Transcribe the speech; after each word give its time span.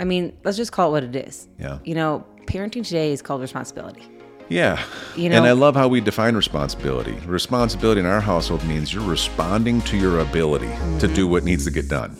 I 0.00 0.04
mean, 0.04 0.34
let's 0.44 0.56
just 0.56 0.72
call 0.72 0.88
it 0.88 0.92
what 0.92 1.04
it 1.04 1.14
is. 1.14 1.46
Yeah. 1.58 1.78
You 1.84 1.94
know, 1.94 2.26
parenting 2.46 2.82
today 2.86 3.12
is 3.12 3.20
called 3.20 3.42
responsibility. 3.42 4.02
Yeah. 4.48 4.82
You 5.14 5.28
know, 5.28 5.36
and 5.36 5.46
I 5.46 5.52
love 5.52 5.76
how 5.76 5.88
we 5.88 6.00
define 6.00 6.34
responsibility. 6.34 7.12
Responsibility 7.26 8.00
in 8.00 8.06
our 8.06 8.22
household 8.22 8.64
means 8.64 8.94
you're 8.94 9.06
responding 9.06 9.82
to 9.82 9.98
your 9.98 10.20
ability 10.20 10.70
to 11.00 11.06
do 11.06 11.28
what 11.28 11.44
needs 11.44 11.66
to 11.66 11.70
get 11.70 11.90
done. 11.90 12.16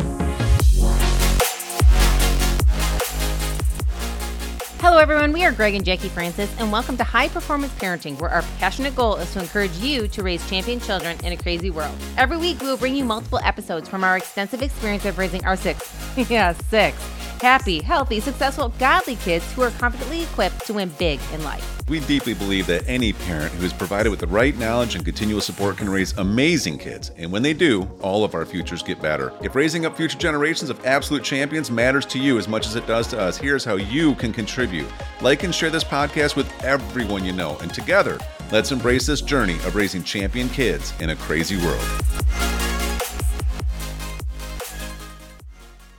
Hello, 4.81 4.99
everyone. 4.99 5.33
We 5.33 5.45
are 5.45 5.53
Greg 5.53 5.75
and 5.75 5.85
Jacquie 5.85 6.11
Francis, 6.11 6.55
and 6.59 6.71
welcome 6.71 6.99
to 6.99 7.05
High 7.05 7.29
Performance 7.29 7.73
Parenting, 7.75 8.21
where 8.21 8.31
our 8.31 8.43
passionate 8.59 8.95
goal 8.95 9.17
is 9.17 9.33
to 9.33 9.41
encourage 9.41 9.77
you 9.79 10.07
to 10.09 10.23
raise 10.23 10.47
champion 10.51 10.81
children 10.81 11.17
in 11.25 11.33
a 11.33 11.37
crazy 11.37 11.71
world. 11.71 11.97
Every 12.19 12.37
week, 12.37 12.61
we 12.61 12.67
will 12.67 12.77
bring 12.77 12.95
you 12.95 13.05
multiple 13.05 13.41
episodes 13.43 13.89
from 13.89 14.05
our 14.05 14.19
extensive 14.19 14.61
experience 14.61 15.07
of 15.07 15.17
raising 15.17 15.45
our 15.47 15.57
six, 15.57 15.95
yeah, 16.31 16.53
six, 16.53 16.97
happy, 17.41 17.83
healthy, 17.83 18.21
successful, 18.21 18.73
godly 18.79 19.17
kids 19.17 19.51
who 19.53 19.63
are 19.63 19.71
confidently 19.73 20.23
equipped 20.23 20.67
to 20.67 20.75
win 20.75 20.91
big 20.99 21.19
in 21.33 21.43
life. 21.43 21.81
We 21.89 21.99
deeply 22.01 22.35
believe 22.35 22.69
that 22.69 22.87
any 22.87 23.13
parent 23.13 23.53
who 23.55 23.65
is 23.65 23.73
provided 23.73 24.11
with 24.11 24.21
the 24.21 24.27
right 24.29 24.57
knowledge 24.57 24.95
and 24.95 25.05
continual 25.05 25.41
support 25.41 25.77
can 25.77 25.91
raise 25.91 26.17
amazing 26.19 26.79
kids. 26.79 27.11
And 27.17 27.33
when 27.33 27.43
they 27.43 27.53
do, 27.53 27.91
all 28.01 28.23
of 28.23 28.35
our 28.35 28.47
futures 28.47 28.83
get 28.83 29.03
better. 29.03 29.33
If 29.43 29.57
raising 29.57 29.87
up 29.87 29.97
future 29.97 30.17
generations 30.17 30.71
of 30.71 30.87
absolute 30.87 31.25
champions 31.25 31.69
matters 31.69 32.07
to 32.07 32.19
you 32.21 32.39
as 32.39 32.47
much 32.47 32.67
as 32.67 32.77
it 32.77 32.87
does 32.87 33.09
to 33.09 33.19
us, 33.19 33.37
here's 33.37 33.65
how 33.65 33.75
you 33.75 34.15
can 34.15 34.33
contribute. 34.33 34.89
Like 35.21 35.43
and 35.43 35.53
share 35.53 35.71
this 35.71 35.83
podcast 35.83 36.37
with 36.37 36.49
everyone 36.63 37.25
you 37.25 37.33
know. 37.33 37.59
And 37.61 37.75
together, 37.75 38.19
let's 38.53 38.71
embrace 38.71 39.07
this 39.07 39.21
journey 39.21 39.55
of 39.55 39.75
raising 39.75 40.05
champion 40.05 40.49
kids 40.51 40.93
in 41.01 41.11
a 41.11 41.17
crazy 41.17 41.57
world. 41.57 42.50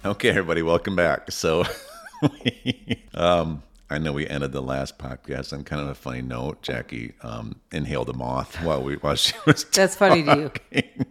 Okay, 0.03 0.29
everybody, 0.29 0.63
welcome 0.63 0.95
back. 0.95 1.31
So, 1.31 1.63
um, 3.13 3.61
I 3.87 3.99
know 3.99 4.13
we 4.13 4.27
ended 4.27 4.51
the 4.51 4.61
last 4.61 4.97
podcast 4.97 5.53
on 5.53 5.63
kind 5.63 5.79
of 5.79 5.89
a 5.89 5.93
funny 5.93 6.23
note. 6.23 6.63
Jacquie 6.63 7.13
um, 7.23 7.57
inhaled 7.71 8.09
a 8.09 8.13
moth 8.13 8.55
while 8.63 8.81
we 8.81 8.95
while 8.95 9.13
she 9.13 9.35
was. 9.45 9.63
That's 9.65 9.95
funny 9.95 10.23
to 10.23 10.35
you. 10.35 10.49
talking. 10.49 11.05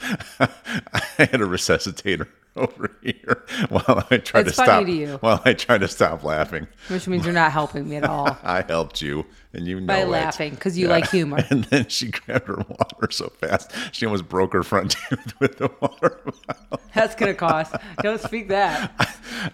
I 0.40 1.00
had 1.16 1.40
a 1.40 1.46
resuscitator 1.46 2.26
over 2.64 2.90
here 3.02 3.44
while 3.68 4.04
I 4.10 4.16
tried 4.18 4.46
It's 4.48 4.56
to 4.56 4.62
stop. 4.64 4.84
to 4.84 4.90
you. 4.92 5.16
While 5.20 5.40
I 5.44 5.52
tried 5.52 5.80
to 5.82 5.88
stop 5.88 6.24
laughing, 6.24 6.66
Which 6.88 7.06
means 7.08 7.24
you're 7.24 7.34
not 7.34 7.52
helping 7.52 7.88
me 7.88 7.96
at 7.96 8.04
all 8.08 8.36
I 8.42 8.62
helped 8.66 9.00
you, 9.02 9.26
and 9.52 9.66
you 9.66 9.80
know 9.80 9.86
by 9.86 9.98
it. 10.00 10.08
laughing 10.08 10.54
because 10.54 10.76
you 10.78 10.86
Yeah. 10.86 10.92
like 10.94 11.10
humor. 11.10 11.44
And 11.50 11.64
then 11.64 11.88
she 11.88 12.08
grabbed 12.10 12.46
her 12.48 12.56
water 12.68 13.08
so 13.10 13.28
fast 13.40 13.72
she 13.92 14.06
almost 14.06 14.28
broke 14.28 14.52
her 14.52 14.62
front 14.62 14.92
tooth 14.92 15.38
with 15.40 15.58
the 15.58 15.70
water 15.80 16.20
bottle. 16.46 16.80
That's 16.94 17.14
to 17.14 17.34
cost. 17.34 17.74
Don't 18.02 18.20
speak 18.20 18.48
that. 18.48 18.90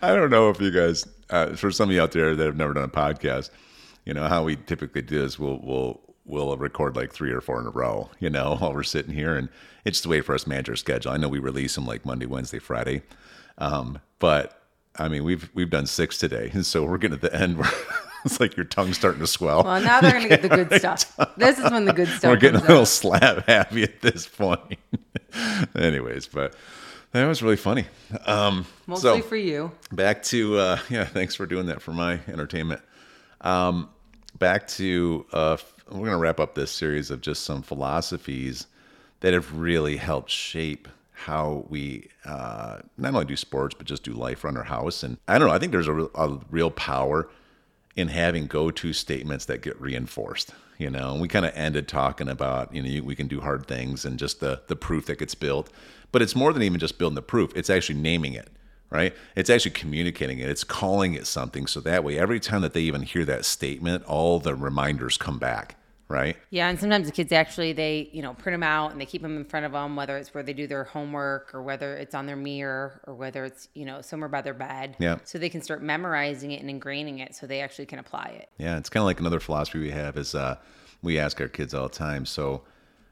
I 0.00 0.14
don't 0.14 0.30
know 0.30 0.48
if 0.50 0.60
you 0.60 0.70
guys, 0.70 1.06
uh, 1.30 1.54
for 1.56 1.70
some 1.70 1.88
of 1.88 1.94
you 1.94 2.00
out 2.00 2.12
there 2.12 2.34
that 2.36 2.44
have 2.44 2.56
never 2.56 2.72
done 2.74 2.84
a 2.84 2.88
podcast, 2.88 3.50
you 4.04 4.14
know 4.14 4.28
how 4.28 4.44
we 4.44 4.56
typically 4.56 5.02
do 5.02 5.20
this. 5.20 5.38
we'll 5.38 5.58
we'll 5.62 6.00
we'll 6.24 6.56
record 6.56 6.96
like 6.96 7.12
three 7.12 7.32
or 7.32 7.40
four 7.40 7.60
in 7.60 7.66
a 7.66 7.70
row, 7.70 8.10
you 8.20 8.30
know, 8.30 8.56
while 8.58 8.72
we're 8.72 8.82
sitting 8.82 9.14
here, 9.14 9.36
and 9.36 9.48
it's 9.84 10.00
the 10.00 10.08
way 10.08 10.20
for 10.20 10.34
us 10.34 10.44
to 10.44 10.48
manage 10.48 10.68
our 10.68 10.76
schedule. 10.76 11.12
I 11.12 11.16
know 11.16 11.28
we 11.28 11.38
release 11.38 11.74
them 11.74 11.86
like 11.86 12.04
Monday, 12.04 12.26
Wednesday, 12.26 12.58
Friday, 12.58 13.02
um, 13.58 13.98
but 14.18 14.62
I 14.98 15.08
mean 15.08 15.24
we've 15.24 15.50
we've 15.54 15.70
done 15.70 15.86
six 15.86 16.18
today, 16.18 16.50
and 16.52 16.64
so 16.72 16.84
we're 16.84 16.98
getting 16.98 17.18
to 17.18 17.28
the 17.28 17.34
end 17.34 17.58
where 17.58 17.70
it's 18.24 18.40
like 18.40 18.56
your 18.56 18.64
tongue's 18.66 18.96
starting 18.96 19.20
to 19.20 19.26
swell. 19.26 19.64
Well, 19.64 19.80
now 19.82 20.00
they're 20.00 20.12
going 20.12 20.22
to 20.22 20.28
get 20.28 20.42
the 20.42 20.48
good 20.48 20.72
stuff. 20.78 21.16
This 21.36 21.58
is 21.58 21.70
when 21.70 21.84
the 21.86 21.92
good 21.92 22.08
stuff 22.08 22.30
we're 22.30 22.36
getting 22.36 22.60
a 22.60 22.64
little 22.64 22.86
slap 22.86 23.46
happy 23.46 23.82
at 23.82 24.00
this 24.00 24.26
point. 24.26 24.78
Anyways, 25.74 26.26
but 26.28 26.54
that 27.12 27.26
was 27.26 27.42
really 27.42 27.56
funny. 27.56 27.86
Um, 28.26 28.66
Mostly 28.86 29.20
so, 29.20 29.26
for 29.26 29.36
you. 29.36 29.72
back 29.90 30.22
to 30.24 30.56
uh 30.56 30.78
yeah 30.88 31.04
thanks 31.04 31.34
for 31.34 31.46
doing 31.46 31.66
that 31.66 31.82
for 31.82 31.92
my 31.92 32.20
entertainment 32.28 32.80
um 33.40 33.88
back 34.38 34.66
to 34.68 35.26
uh 35.32 35.56
we're 35.92 36.06
gonna 36.06 36.18
wrap 36.18 36.40
up 36.40 36.54
this 36.54 36.70
series 36.70 37.10
of 37.10 37.20
just 37.20 37.42
some 37.44 37.62
philosophies 37.62 38.66
that 39.20 39.32
have 39.34 39.54
really 39.56 39.96
helped 39.96 40.30
shape 40.30 40.88
how 41.12 41.64
we 41.68 42.08
uh 42.24 42.78
not 42.98 43.14
only 43.14 43.26
do 43.26 43.36
sports 43.36 43.74
but 43.76 43.86
just 43.86 44.02
do 44.02 44.12
life 44.12 44.44
around 44.44 44.56
our 44.56 44.64
house. 44.64 45.02
And 45.02 45.18
i 45.28 45.38
don't 45.38 45.48
know 45.48 45.54
i 45.54 45.58
think 45.58 45.72
there's 45.72 45.88
a, 45.88 45.92
real- 45.92 46.10
a 46.14 46.38
real 46.50 46.70
power 46.70 47.28
in 47.94 48.08
having 48.08 48.46
go-to 48.46 48.92
statements 48.92 49.44
that 49.46 49.62
get 49.62 49.80
reinforced 49.80 50.50
you 50.78 50.90
know? 50.90 51.12
And 51.12 51.20
we 51.20 51.28
kind 51.28 51.44
of 51.46 51.52
ended 51.54 51.86
talking 51.86 52.28
about 52.28 52.74
you 52.74 52.82
know 52.82 52.88
you- 52.88 53.04
we 53.04 53.14
can 53.14 53.28
do 53.28 53.40
hard 53.40 53.66
things 53.66 54.04
and 54.04 54.18
just 54.18 54.40
the 54.40 54.62
the 54.68 54.74
proof 54.76 55.06
that 55.06 55.18
gets 55.18 55.34
built. 55.34 55.70
But 56.10 56.22
it's 56.22 56.34
more 56.34 56.52
than 56.52 56.62
even 56.62 56.80
just 56.80 56.98
building 56.98 57.14
the 57.14 57.22
proof 57.22 57.52
it's 57.54 57.70
actually 57.70 58.00
naming 58.00 58.32
it 58.34 58.48
right? 58.90 59.14
It's 59.36 59.48
actually 59.48 59.70
communicating 59.72 60.38
it 60.40 60.48
it's 60.50 60.64
calling 60.64 61.14
it 61.14 61.26
something 61.26 61.66
so 61.66 61.80
that 61.80 62.02
way 62.02 62.18
every 62.18 62.40
time 62.40 62.62
that 62.62 62.72
they 62.72 62.80
even 62.82 63.02
hear 63.02 63.24
that 63.26 63.44
statement 63.44 64.04
all 64.04 64.38
the 64.40 64.54
reminders 64.54 65.16
come 65.16 65.38
back 65.38 65.76
right 66.12 66.36
Yeah, 66.50 66.68
and 66.68 66.78
sometimes 66.78 67.06
the 67.06 67.12
kids 67.12 67.32
actually 67.32 67.72
they 67.72 68.10
you 68.12 68.22
know 68.22 68.34
print 68.34 68.54
them 68.54 68.62
out 68.62 68.92
and 68.92 69.00
they 69.00 69.06
keep 69.06 69.22
them 69.22 69.36
in 69.36 69.44
front 69.44 69.66
of 69.66 69.72
them, 69.72 69.96
whether 69.96 70.16
it's 70.18 70.34
where 70.34 70.42
they 70.42 70.52
do 70.52 70.66
their 70.66 70.84
homework 70.84 71.54
or 71.54 71.62
whether 71.62 71.96
it's 71.96 72.14
on 72.14 72.26
their 72.26 72.36
mirror 72.36 73.00
or 73.06 73.14
whether 73.14 73.44
it's 73.44 73.68
you 73.74 73.84
know 73.84 74.02
somewhere 74.02 74.28
by 74.28 74.42
their 74.42 74.54
bed. 74.54 74.96
Yeah. 74.98 75.18
So 75.24 75.38
they 75.38 75.48
can 75.48 75.62
start 75.62 75.82
memorizing 75.82 76.52
it 76.52 76.62
and 76.62 76.70
ingraining 76.70 77.20
it, 77.20 77.34
so 77.34 77.46
they 77.46 77.60
actually 77.60 77.86
can 77.86 77.98
apply 77.98 78.36
it. 78.38 78.48
Yeah, 78.58 78.76
it's 78.76 78.88
kind 78.88 79.02
of 79.02 79.06
like 79.06 79.20
another 79.20 79.40
philosophy 79.40 79.78
we 79.78 79.90
have 79.90 80.16
is 80.16 80.34
uh, 80.34 80.56
we 81.02 81.18
ask 81.18 81.40
our 81.40 81.48
kids 81.48 81.74
all 81.74 81.88
the 81.88 81.94
time. 81.94 82.26
So, 82.26 82.62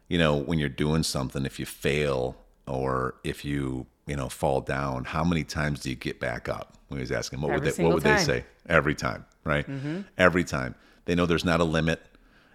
you 0.08 0.18
know, 0.18 0.36
when 0.36 0.58
you're 0.58 0.68
doing 0.68 1.02
something, 1.02 1.46
if 1.46 1.58
you 1.58 1.66
fail 1.66 2.36
or 2.66 3.16
if 3.24 3.44
you 3.44 3.86
you 4.06 4.16
know 4.16 4.28
fall 4.28 4.60
down, 4.60 5.04
how 5.04 5.24
many 5.24 5.44
times 5.44 5.80
do 5.80 5.90
you 5.90 5.96
get 5.96 6.20
back 6.20 6.48
up? 6.48 6.76
We 6.90 6.96
always 6.96 7.12
ask 7.12 7.30
them, 7.30 7.42
what 7.42 7.52
Every 7.52 7.66
would 7.66 7.76
they, 7.76 7.84
what 7.84 7.94
would 7.94 8.02
they 8.02 8.18
say? 8.18 8.44
Every 8.68 8.94
time, 8.94 9.24
right? 9.44 9.66
Every 10.18 10.44
time. 10.44 10.74
They 11.06 11.14
know 11.14 11.26
there's 11.26 11.44
not 11.44 11.60
a 11.60 11.64
limit 11.64 12.00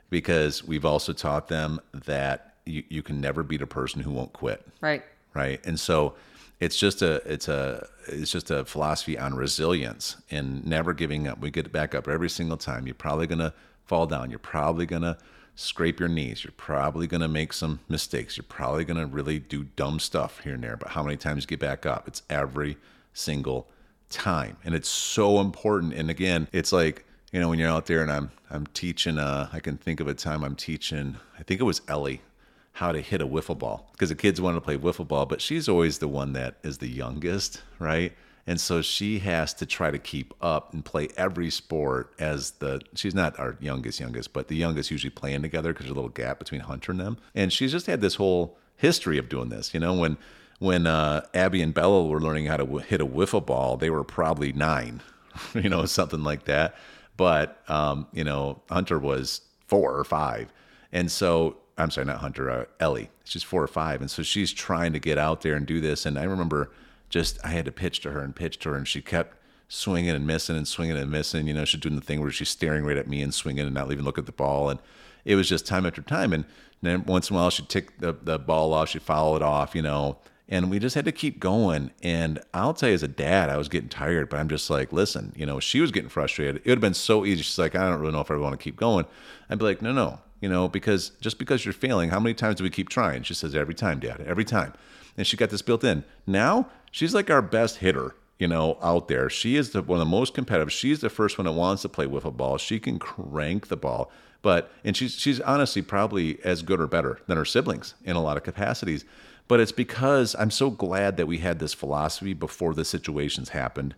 because 0.09 0.63
we've 0.63 0.85
also 0.85 1.13
taught 1.13 1.47
them 1.47 1.79
that 2.05 2.55
you, 2.65 2.83
you 2.89 3.03
can 3.03 3.21
never 3.21 3.43
beat 3.43 3.61
a 3.61 3.67
person 3.67 4.01
who 4.01 4.11
won't 4.11 4.33
quit. 4.33 4.65
Right. 4.81 5.03
right? 5.33 5.59
And 5.65 5.79
so 5.79 6.15
it's 6.59 6.77
just 6.77 7.01
a 7.01 7.15
it's 7.31 7.47
a 7.47 7.87
it's 8.07 8.31
just 8.31 8.49
a 8.49 8.65
philosophy 8.65 9.17
on 9.17 9.35
resilience 9.35 10.17
and 10.31 10.65
never 10.65 10.93
giving 10.93 11.27
up. 11.27 11.39
We 11.39 11.51
get 11.51 11.71
back 11.71 11.93
up 11.93 12.07
every 12.07 12.29
single 12.29 12.57
time. 12.57 12.87
You're 12.87 12.95
probably 12.95 13.27
going 13.27 13.39
to 13.39 13.53
fall 13.85 14.05
down. 14.07 14.29
You're 14.29 14.39
probably 14.39 14.85
going 14.85 15.01
to 15.01 15.17
scrape 15.55 15.99
your 15.99 16.09
knees. 16.09 16.43
You're 16.43 16.53
probably 16.55 17.07
going 17.07 17.21
to 17.21 17.27
make 17.27 17.53
some 17.53 17.79
mistakes. 17.89 18.37
You're 18.37 18.45
probably 18.47 18.85
going 18.85 18.99
to 18.99 19.05
really 19.05 19.39
do 19.39 19.63
dumb 19.63 19.99
stuff 19.99 20.39
here 20.41 20.53
and 20.53 20.63
there. 20.63 20.77
But 20.77 20.89
how 20.89 21.03
many 21.03 21.17
times 21.17 21.43
you 21.43 21.47
get 21.47 21.59
back 21.59 21.85
up? 21.85 22.07
It's 22.07 22.21
every 22.29 22.77
single 23.13 23.67
time. 24.09 24.57
And 24.63 24.75
it's 24.75 24.89
so 24.89 25.39
important. 25.39 25.93
And 25.93 26.09
again 26.09 26.47
it's 26.51 26.71
like 26.71 27.05
you 27.35 27.41
know 27.41 27.49
when 27.49 27.59
you're 27.59 27.69
out 27.69 27.85
there 27.85 28.01
and 28.01 28.11
i'm 28.11 28.31
i'm 28.49 28.65
teaching 28.67 29.19
uh 29.19 29.49
i 29.53 29.59
can 29.59 29.77
think 29.77 29.99
of 29.99 30.07
a 30.07 30.13
time 30.13 30.43
i'm 30.43 30.55
teaching 30.55 31.17
i 31.37 31.43
think 31.43 31.59
it 31.59 31.65
was 31.65 31.81
ellie 31.87 32.21
how 32.75 32.91
to 32.91 32.99
hit 32.99 33.21
a 33.21 33.27
wiffle 33.27 33.57
ball 33.57 33.87
because 33.93 34.09
the 34.09 34.15
kids 34.15 34.41
wanted 34.41 34.55
to 34.55 34.61
play 34.61 34.77
wiffle 34.77 35.07
ball, 35.07 35.25
but 35.25 35.39
she's 35.39 35.69
always 35.69 35.99
the 35.99 36.09
one 36.09 36.33
that 36.33 36.55
is 36.61 36.77
the 36.79 36.89
youngest, 36.89 37.61
right? 37.79 38.11
And 38.47 38.59
so 38.59 38.81
she 38.81 39.19
has 39.19 39.53
to 39.55 39.65
try 39.65 39.91
to 39.91 39.97
keep 39.97 40.33
up 40.41 40.73
and 40.73 40.83
play 40.83 41.07
every 41.15 41.49
sport 41.49 42.13
as 42.19 42.51
the 42.51 42.81
she's 42.93 43.15
not 43.15 43.39
our 43.39 43.55
youngest 43.61 44.01
youngest, 44.01 44.33
but 44.33 44.49
the 44.49 44.57
youngest 44.57 44.91
usually 44.91 45.09
playing 45.09 45.41
together 45.41 45.71
because 45.71 45.85
there's 45.85 45.91
a 45.91 45.95
little 45.95 46.09
gap 46.09 46.37
between 46.37 46.61
Hunter 46.61 46.91
and 46.91 46.99
them. 46.99 47.17
And 47.33 47.51
she's 47.51 47.71
just 47.71 47.85
had 47.85 48.01
this 48.01 48.15
whole 48.15 48.57
history 48.75 49.17
of 49.17 49.29
doing 49.29 49.47
this. 49.47 49.73
You 49.73 49.79
know, 49.79 49.93
when 49.93 50.17
when 50.59 50.85
uh, 50.85 51.25
Abby 51.33 51.61
and 51.61 51.73
Bella 51.73 52.05
were 52.05 52.19
learning 52.19 52.47
how 52.47 52.57
to 52.57 52.65
w- 52.65 52.85
hit 52.85 52.99
a 52.99 53.05
wiffle 53.05 53.43
ball, 53.43 53.77
they 53.77 53.89
were 53.89 54.03
probably 54.03 54.51
nine, 54.51 55.01
you 55.53 55.69
know, 55.69 55.85
something 55.85 56.23
like 56.23 56.43
that. 56.43 56.75
But 57.17 57.61
um, 57.69 58.07
you 58.13 58.23
know, 58.23 58.61
Hunter 58.69 58.99
was 58.99 59.41
four 59.67 59.97
or 59.97 60.03
five, 60.03 60.51
and 60.91 61.11
so 61.11 61.57
I'm 61.77 61.91
sorry, 61.91 62.05
not 62.05 62.19
Hunter, 62.19 62.49
uh, 62.49 62.65
Ellie. 62.79 63.09
She's 63.23 63.43
four 63.43 63.63
or 63.63 63.67
five, 63.67 64.01
and 64.01 64.09
so 64.09 64.23
she's 64.23 64.51
trying 64.53 64.93
to 64.93 64.99
get 64.99 65.17
out 65.17 65.41
there 65.41 65.55
and 65.55 65.65
do 65.65 65.81
this. 65.81 66.05
And 66.05 66.17
I 66.17 66.23
remember 66.23 66.71
just 67.09 67.39
I 67.43 67.49
had 67.49 67.65
to 67.65 67.71
pitch 67.71 67.99
to 68.01 68.11
her 68.11 68.19
and 68.19 68.35
pitch 68.35 68.59
to 68.59 68.69
her, 68.69 68.75
and 68.75 68.87
she 68.87 69.01
kept 69.01 69.37
swinging 69.67 70.11
and 70.11 70.27
missing 70.27 70.55
and 70.55 70.67
swinging 70.67 70.97
and 70.97 71.11
missing. 71.11 71.47
You 71.47 71.53
know, 71.53 71.65
she's 71.65 71.81
doing 71.81 71.95
the 71.95 72.01
thing 72.01 72.21
where 72.21 72.31
she's 72.31 72.49
staring 72.49 72.85
right 72.85 72.97
at 72.97 73.07
me 73.07 73.21
and 73.21 73.33
swinging 73.33 73.65
and 73.65 73.73
not 73.73 73.91
even 73.91 74.05
look 74.05 74.17
at 74.17 74.25
the 74.25 74.31
ball. 74.31 74.69
And 74.69 74.79
it 75.23 75.35
was 75.35 75.49
just 75.49 75.65
time 75.65 75.85
after 75.85 76.01
time. 76.01 76.33
And 76.33 76.45
then 76.81 77.03
once 77.05 77.29
in 77.29 77.35
a 77.35 77.39
while, 77.39 77.49
she'd 77.49 77.69
take 77.69 77.99
the, 77.99 78.13
the 78.13 78.37
ball 78.37 78.73
off, 78.73 78.89
she'd 78.89 79.01
foul 79.01 79.35
it 79.35 79.41
off, 79.41 79.75
you 79.75 79.81
know. 79.81 80.17
And 80.47 80.69
we 80.69 80.77
just 80.77 80.95
had 80.95 81.05
to 81.05 81.11
keep 81.11 81.39
going. 81.39 81.91
And 82.03 82.39
I'll 82.53 82.73
tell 82.73 82.89
you, 82.89 82.95
as 82.95 83.03
a 83.03 83.07
dad, 83.07 83.49
I 83.49 83.57
was 83.57 83.67
getting 83.67 83.89
tired, 83.89 84.29
but 84.29 84.39
I'm 84.39 84.47
just 84.47 84.69
like, 84.69 84.93
listen, 84.93 85.33
you 85.35 85.45
know, 85.45 85.59
she 85.59 85.81
was 85.81 85.91
getting 85.91 86.09
frustrated. 86.09 86.57
It 86.57 86.65
would 86.65 86.77
have 86.77 86.81
been 86.81 86.93
so 86.93 87.25
easy. 87.25 87.41
She's 87.41 87.57
like, 87.57 87.75
I 87.75 87.89
don't 87.89 87.99
really 87.99 88.13
know 88.13 88.21
if 88.21 88.29
I 88.29 88.35
want 88.35 88.53
to 88.53 88.63
keep 88.63 88.75
going. 88.75 89.05
I'd 89.49 89.57
be 89.57 89.65
like, 89.65 89.81
no, 89.81 89.91
no, 89.91 90.19
you 90.41 90.49
know, 90.49 90.67
because 90.67 91.09
just 91.21 91.39
because 91.39 91.65
you're 91.65 91.73
failing, 91.73 92.11
how 92.11 92.19
many 92.19 92.35
times 92.35 92.57
do 92.57 92.63
we 92.63 92.69
keep 92.69 92.89
trying? 92.89 93.23
She 93.23 93.33
says, 93.33 93.55
every 93.55 93.73
time, 93.73 93.99
dad, 93.99 94.21
every 94.21 94.45
time. 94.45 94.73
And 95.17 95.25
she 95.25 95.37
got 95.37 95.49
this 95.49 95.61
built 95.61 95.83
in. 95.83 96.03
Now 96.27 96.69
she's 96.91 97.15
like 97.15 97.29
our 97.31 97.41
best 97.41 97.77
hitter, 97.77 98.15
you 98.37 98.47
know, 98.47 98.77
out 98.81 99.07
there. 99.07 99.29
She 99.29 99.55
is 99.55 99.71
the, 99.71 99.81
one 99.81 99.99
of 99.99 100.05
the 100.05 100.11
most 100.11 100.33
competitive. 100.33 100.71
She's 100.71 100.99
the 100.99 101.09
first 101.09 101.37
one 101.37 101.45
that 101.45 101.53
wants 101.53 101.81
to 101.83 101.89
play 101.89 102.05
wiffle 102.05 102.35
ball. 102.35 102.57
She 102.57 102.79
can 102.79 102.99
crank 102.99 103.67
the 103.67 103.77
ball, 103.77 104.11
but 104.41 104.71
and 104.83 104.95
she's 104.95 105.15
she's 105.15 105.39
honestly 105.41 105.81
probably 105.81 106.43
as 106.43 106.61
good 106.61 106.79
or 106.79 106.87
better 106.87 107.19
than 107.27 107.37
her 107.37 107.45
siblings 107.45 107.95
in 108.03 108.15
a 108.15 108.21
lot 108.21 108.37
of 108.37 108.43
capacities. 108.43 109.05
But 109.47 109.59
it's 109.59 109.71
because 109.71 110.35
I'm 110.39 110.49
so 110.51 110.69
glad 110.71 111.17
that 111.17 111.27
we 111.27 111.37
had 111.39 111.59
this 111.59 111.73
philosophy 111.73 112.33
before 112.33 112.73
the 112.73 112.85
situations 112.85 113.49
happened 113.49 113.95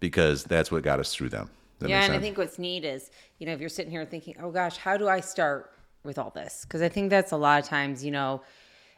because 0.00 0.44
that's 0.44 0.70
what 0.70 0.82
got 0.82 1.00
us 1.00 1.14
through 1.14 1.28
them. 1.30 1.50
That 1.80 1.90
yeah, 1.90 2.04
and 2.04 2.14
I 2.14 2.18
think 2.18 2.38
what's 2.38 2.58
neat 2.58 2.84
is, 2.84 3.10
you 3.38 3.46
know, 3.46 3.52
if 3.52 3.60
you're 3.60 3.68
sitting 3.68 3.90
here 3.90 4.04
thinking, 4.06 4.36
oh 4.40 4.50
gosh, 4.50 4.78
how 4.78 4.96
do 4.96 5.08
I 5.08 5.20
start 5.20 5.72
with 6.02 6.16
all 6.18 6.30
this? 6.30 6.64
Because 6.64 6.80
I 6.80 6.88
think 6.88 7.10
that's 7.10 7.32
a 7.32 7.36
lot 7.36 7.62
of 7.62 7.68
times, 7.68 8.02
you 8.02 8.10
know, 8.10 8.40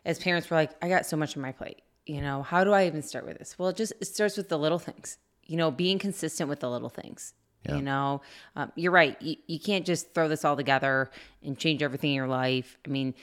as 0.05 0.19
parents, 0.21 0.49
we're 0.51 0.59
like, 0.59 0.71
I 0.81 0.89
got 0.89 1.05
so 1.05 1.17
much 1.17 1.37
on 1.37 1.43
my 1.43 1.51
plate. 1.53 1.83
You 2.07 2.21
know, 2.21 2.43
how 2.43 2.63
do 2.63 2.73
I 2.73 2.87
even 2.87 3.03
start 3.03 3.27
with 3.27 3.39
this? 3.39 3.59
Well, 3.59 3.69
it 3.71 3.77
just 3.77 3.93
it 4.01 4.05
starts 4.07 4.37
with 4.37 4.49
the 4.49 4.59
little 4.59 4.79
things. 4.79 5.19
You 5.47 5.57
know, 5.57 5.71
being 5.71 5.99
consistent 5.99 6.49
with 6.49 6.61
the 6.61 6.71
little 6.71 6.89
things. 6.91 7.35
You 7.77 7.83
know, 7.83 8.23
um, 8.55 8.71
you're 8.77 8.93
right. 8.93 9.21
You, 9.21 9.37
you 9.47 9.59
can't 9.59 9.85
just 9.85 10.15
throw 10.15 10.29
this 10.29 10.45
all 10.45 10.57
together 10.57 11.11
and 11.43 11.59
change 11.59 11.83
everything 11.83 12.11
in 12.11 12.17
your 12.17 12.29
life. 12.29 12.79
I 12.87 12.89
mean, 12.89 13.15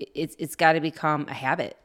it- 0.00 0.10
it's 0.14 0.36
it's 0.38 0.56
got 0.56 0.72
to 0.72 0.80
become 0.80 1.26
a 1.28 1.34
habit 1.34 1.76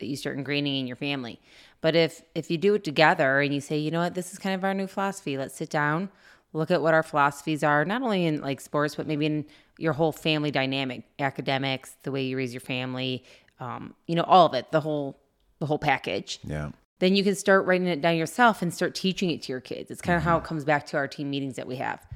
that 0.00 0.06
you 0.06 0.16
start 0.16 0.36
ingraining 0.36 0.80
in 0.80 0.86
your 0.86 0.96
family. 0.96 1.40
But 1.80 1.94
if 1.94 2.22
if 2.34 2.50
you 2.50 2.58
do 2.58 2.74
it 2.74 2.84
together 2.84 3.40
and 3.40 3.54
you 3.54 3.60
say, 3.60 3.78
you 3.78 3.90
know 3.90 4.00
what, 4.00 4.14
this 4.14 4.32
is 4.32 4.38
kind 4.38 4.54
of 4.54 4.64
our 4.64 4.74
new 4.74 4.86
philosophy. 4.86 5.38
Let's 5.38 5.54
sit 5.54 5.70
down, 5.70 6.10
look 6.52 6.70
at 6.70 6.82
what 6.82 6.94
our 6.94 7.02
philosophies 7.02 7.62
are, 7.62 7.84
not 7.84 8.02
only 8.02 8.26
in 8.26 8.40
like 8.40 8.60
sports, 8.60 8.96
but 8.96 9.06
maybe 9.06 9.26
in 9.26 9.44
your 9.78 9.92
whole 9.92 10.12
family 10.12 10.50
dynamic, 10.50 11.04
academics, 11.18 11.96
the 12.02 12.12
way 12.12 12.22
you 12.22 12.36
raise 12.36 12.52
your 12.52 12.60
family, 12.60 13.24
um, 13.60 13.94
you 14.06 14.14
know, 14.14 14.24
all 14.24 14.46
of 14.46 14.54
it, 14.54 14.70
the 14.72 14.80
whole 14.80 15.18
the 15.58 15.66
whole 15.66 15.78
package 15.78 16.40
yeah, 16.42 16.70
then 17.00 17.16
you 17.16 17.24
can 17.24 17.34
start 17.34 17.66
writing 17.66 17.86
it 17.86 18.00
down 18.00 18.16
yourself 18.16 18.62
and 18.62 18.72
start 18.72 18.94
teaching 18.94 19.30
it 19.30 19.42
to 19.42 19.52
your 19.52 19.60
kids. 19.60 19.90
It's 19.90 20.00
kind 20.00 20.16
of 20.16 20.22
how 20.22 20.38
it 20.38 20.44
comes 20.44 20.64
back 20.64 20.86
to 20.86 20.96
our 20.96 21.08
team 21.08 21.30
meetings 21.30 21.56
that 21.56 21.66
we 21.66 21.76
have 21.76 22.06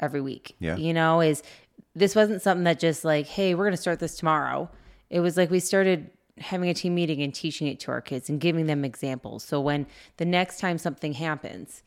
every 0.00 0.20
week. 0.20 0.54
Yeah. 0.58 0.76
You 0.76 0.92
know, 0.92 1.20
is 1.20 1.42
this 1.94 2.14
wasn't 2.14 2.42
something 2.42 2.64
that 2.64 2.78
just 2.78 3.04
like, 3.04 3.26
hey, 3.26 3.54
we're 3.54 3.64
going 3.64 3.72
to 3.72 3.80
start 3.80 4.00
this 4.00 4.16
tomorrow. 4.16 4.70
It 5.10 5.20
was 5.20 5.36
like 5.36 5.50
we 5.50 5.60
started 5.60 6.10
having 6.38 6.68
a 6.68 6.74
team 6.74 6.94
meeting 6.94 7.22
and 7.22 7.32
teaching 7.34 7.66
it 7.68 7.78
to 7.80 7.90
our 7.90 8.00
kids 8.00 8.28
and 8.28 8.40
giving 8.40 8.66
them 8.66 8.84
examples. 8.84 9.44
So 9.44 9.60
when 9.60 9.86
the 10.16 10.24
next 10.24 10.58
time 10.58 10.78
something 10.78 11.12
happens, 11.14 11.82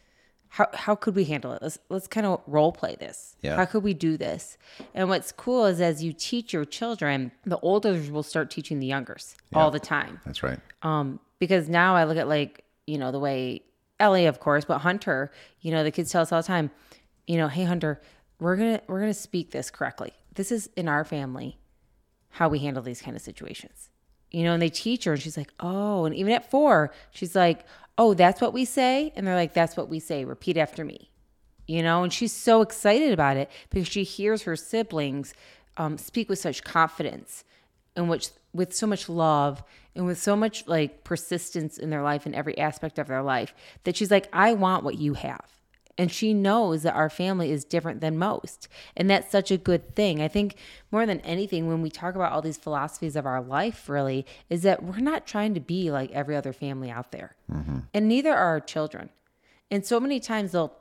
how 0.50 0.68
how 0.74 0.96
could 0.96 1.16
we 1.16 1.26
handle 1.26 1.52
it? 1.52 1.62
Let's 1.62 1.78
let's 1.90 2.08
kind 2.08 2.26
of 2.26 2.42
role 2.48 2.72
play 2.72 2.96
this. 2.98 3.36
Yeah. 3.42 3.58
How 3.58 3.66
could 3.66 3.84
we 3.84 3.94
do 3.94 4.16
this? 4.16 4.58
And 4.94 5.10
what's 5.10 5.34
cool 5.34 5.66
is 5.66 5.82
as 5.82 6.02
you 6.02 6.14
teach 6.14 6.54
your 6.54 6.64
children, 6.64 7.32
the 7.46 7.60
olders 7.60 8.10
will 8.10 8.24
start 8.24 8.50
teaching 8.50 8.80
the 8.80 8.88
youngers 8.88 9.36
all 9.54 9.72
the 9.72 9.80
time 9.80 10.22
that's 10.26 10.44
right. 10.44 10.60
um 10.84 11.20
because 11.40 11.68
now 11.70 11.96
i 11.96 12.04
look 12.04 12.18
at 12.18 12.28
like 12.28 12.64
you 12.86 12.98
know 12.98 13.12
the 13.12 13.20
way 13.20 13.62
ellie 14.00 14.26
of 14.26 14.40
course 14.40 14.66
but 14.66 14.80
hunter 14.80 15.32
you 15.62 15.72
know 15.72 15.84
the 15.84 15.92
kids 15.92 16.12
tell 16.12 16.22
us 16.22 16.32
all 16.32 16.42
the 16.42 16.48
time 16.48 16.70
you 17.28 17.38
know 17.38 17.48
hey 17.48 17.64
hunter 17.64 18.02
we're 18.40 18.56
gonna 18.56 18.82
we're 18.88 19.00
gonna 19.00 19.14
speak 19.14 19.52
this 19.52 19.70
correctly 19.70 20.14
this 20.36 20.52
is 20.52 20.70
in 20.76 20.88
our 20.88 21.04
family 21.06 21.58
how 22.32 22.48
we 22.50 22.60
handle 22.60 22.84
these 22.84 23.02
kind 23.02 23.16
of 23.16 23.22
situations 23.22 23.90
you 24.32 24.44
know 24.44 24.54
and 24.54 24.62
they 24.62 24.70
teach 24.70 25.06
her 25.06 25.14
and 25.14 25.22
she's 25.22 25.38
like 25.38 25.54
oh 25.60 26.06
and 26.06 26.16
even 26.16 26.34
at 26.34 26.50
four 26.50 26.92
she's 27.12 27.36
like 27.36 27.66
oh 27.98 28.14
that's 28.14 28.42
what 28.42 28.54
we 28.54 28.66
say? 28.66 29.12
And 29.16 29.26
they're 29.26 29.36
like 29.36 29.54
that's 29.54 29.76
what 29.76 29.90
we 29.90 30.00
say. 30.00 30.24
Repeat 30.24 30.58
after 30.58 30.86
me. 30.86 31.10
You 31.66 31.84
know 31.84 32.04
and 32.04 32.14
she's 32.14 32.34
so 32.34 32.62
excited 32.62 33.12
about 33.12 33.38
it 33.38 33.50
because 33.70 33.88
she 33.88 34.04
hears 34.04 34.44
her 34.44 34.56
siblings 34.56 35.34
um, 35.78 35.98
speak 35.98 36.30
with 36.30 36.40
such 36.40 36.64
confidence 36.64 37.44
and 37.96 38.10
which 38.10 38.30
with 38.54 38.74
so 38.74 38.88
much 38.88 39.10
love 39.10 39.64
and 39.96 40.06
with 40.06 40.18
so 40.18 40.36
much 40.36 40.66
like 40.68 41.04
persistence 41.04 41.78
in 41.78 41.90
their 41.90 42.02
life 42.04 42.26
in 42.26 42.34
every 42.34 42.58
aspect 42.58 42.98
of 43.00 43.08
their 43.08 43.22
life 43.22 43.54
that 43.84 43.96
she's 43.96 44.10
like 44.10 44.28
i 44.34 44.54
want 44.54 44.84
what 44.84 44.98
you 44.98 45.14
have 45.14 45.57
and 45.98 46.12
she 46.12 46.34
knows 46.34 46.84
that 46.84 46.94
our 46.94 47.10
family 47.10 47.52
is 47.52 47.66
different 47.66 48.02
than 48.02 48.18
most 48.18 48.68
and 48.96 49.10
that's 49.10 49.32
such 49.32 49.52
a 49.52 49.58
good 49.58 49.96
thing 49.96 50.22
i 50.22 50.28
think 50.28 50.56
more 50.92 51.06
than 51.06 51.20
anything 51.22 51.68
when 51.68 51.82
we 51.82 51.90
talk 51.90 52.16
about 52.16 52.32
all 52.32 52.42
these 52.42 52.58
philosophies 52.58 53.16
of 53.16 53.26
our 53.26 53.42
life 53.42 53.90
really 53.90 54.26
is 54.50 54.62
that 54.62 54.84
we're 54.84 55.00
not 55.00 55.26
trying 55.26 55.54
to 55.54 55.60
be 55.60 55.92
like 55.92 56.12
every 56.12 56.36
other 56.36 56.54
family 56.54 56.90
out 56.90 57.12
there 57.12 57.36
mm-hmm. 57.52 57.80
and 57.94 58.08
neither 58.08 58.32
are 58.32 58.48
our 58.48 58.60
children 58.60 59.10
and 59.70 59.86
so 59.86 60.00
many 60.00 60.20
times 60.20 60.52
they'll 60.52 60.74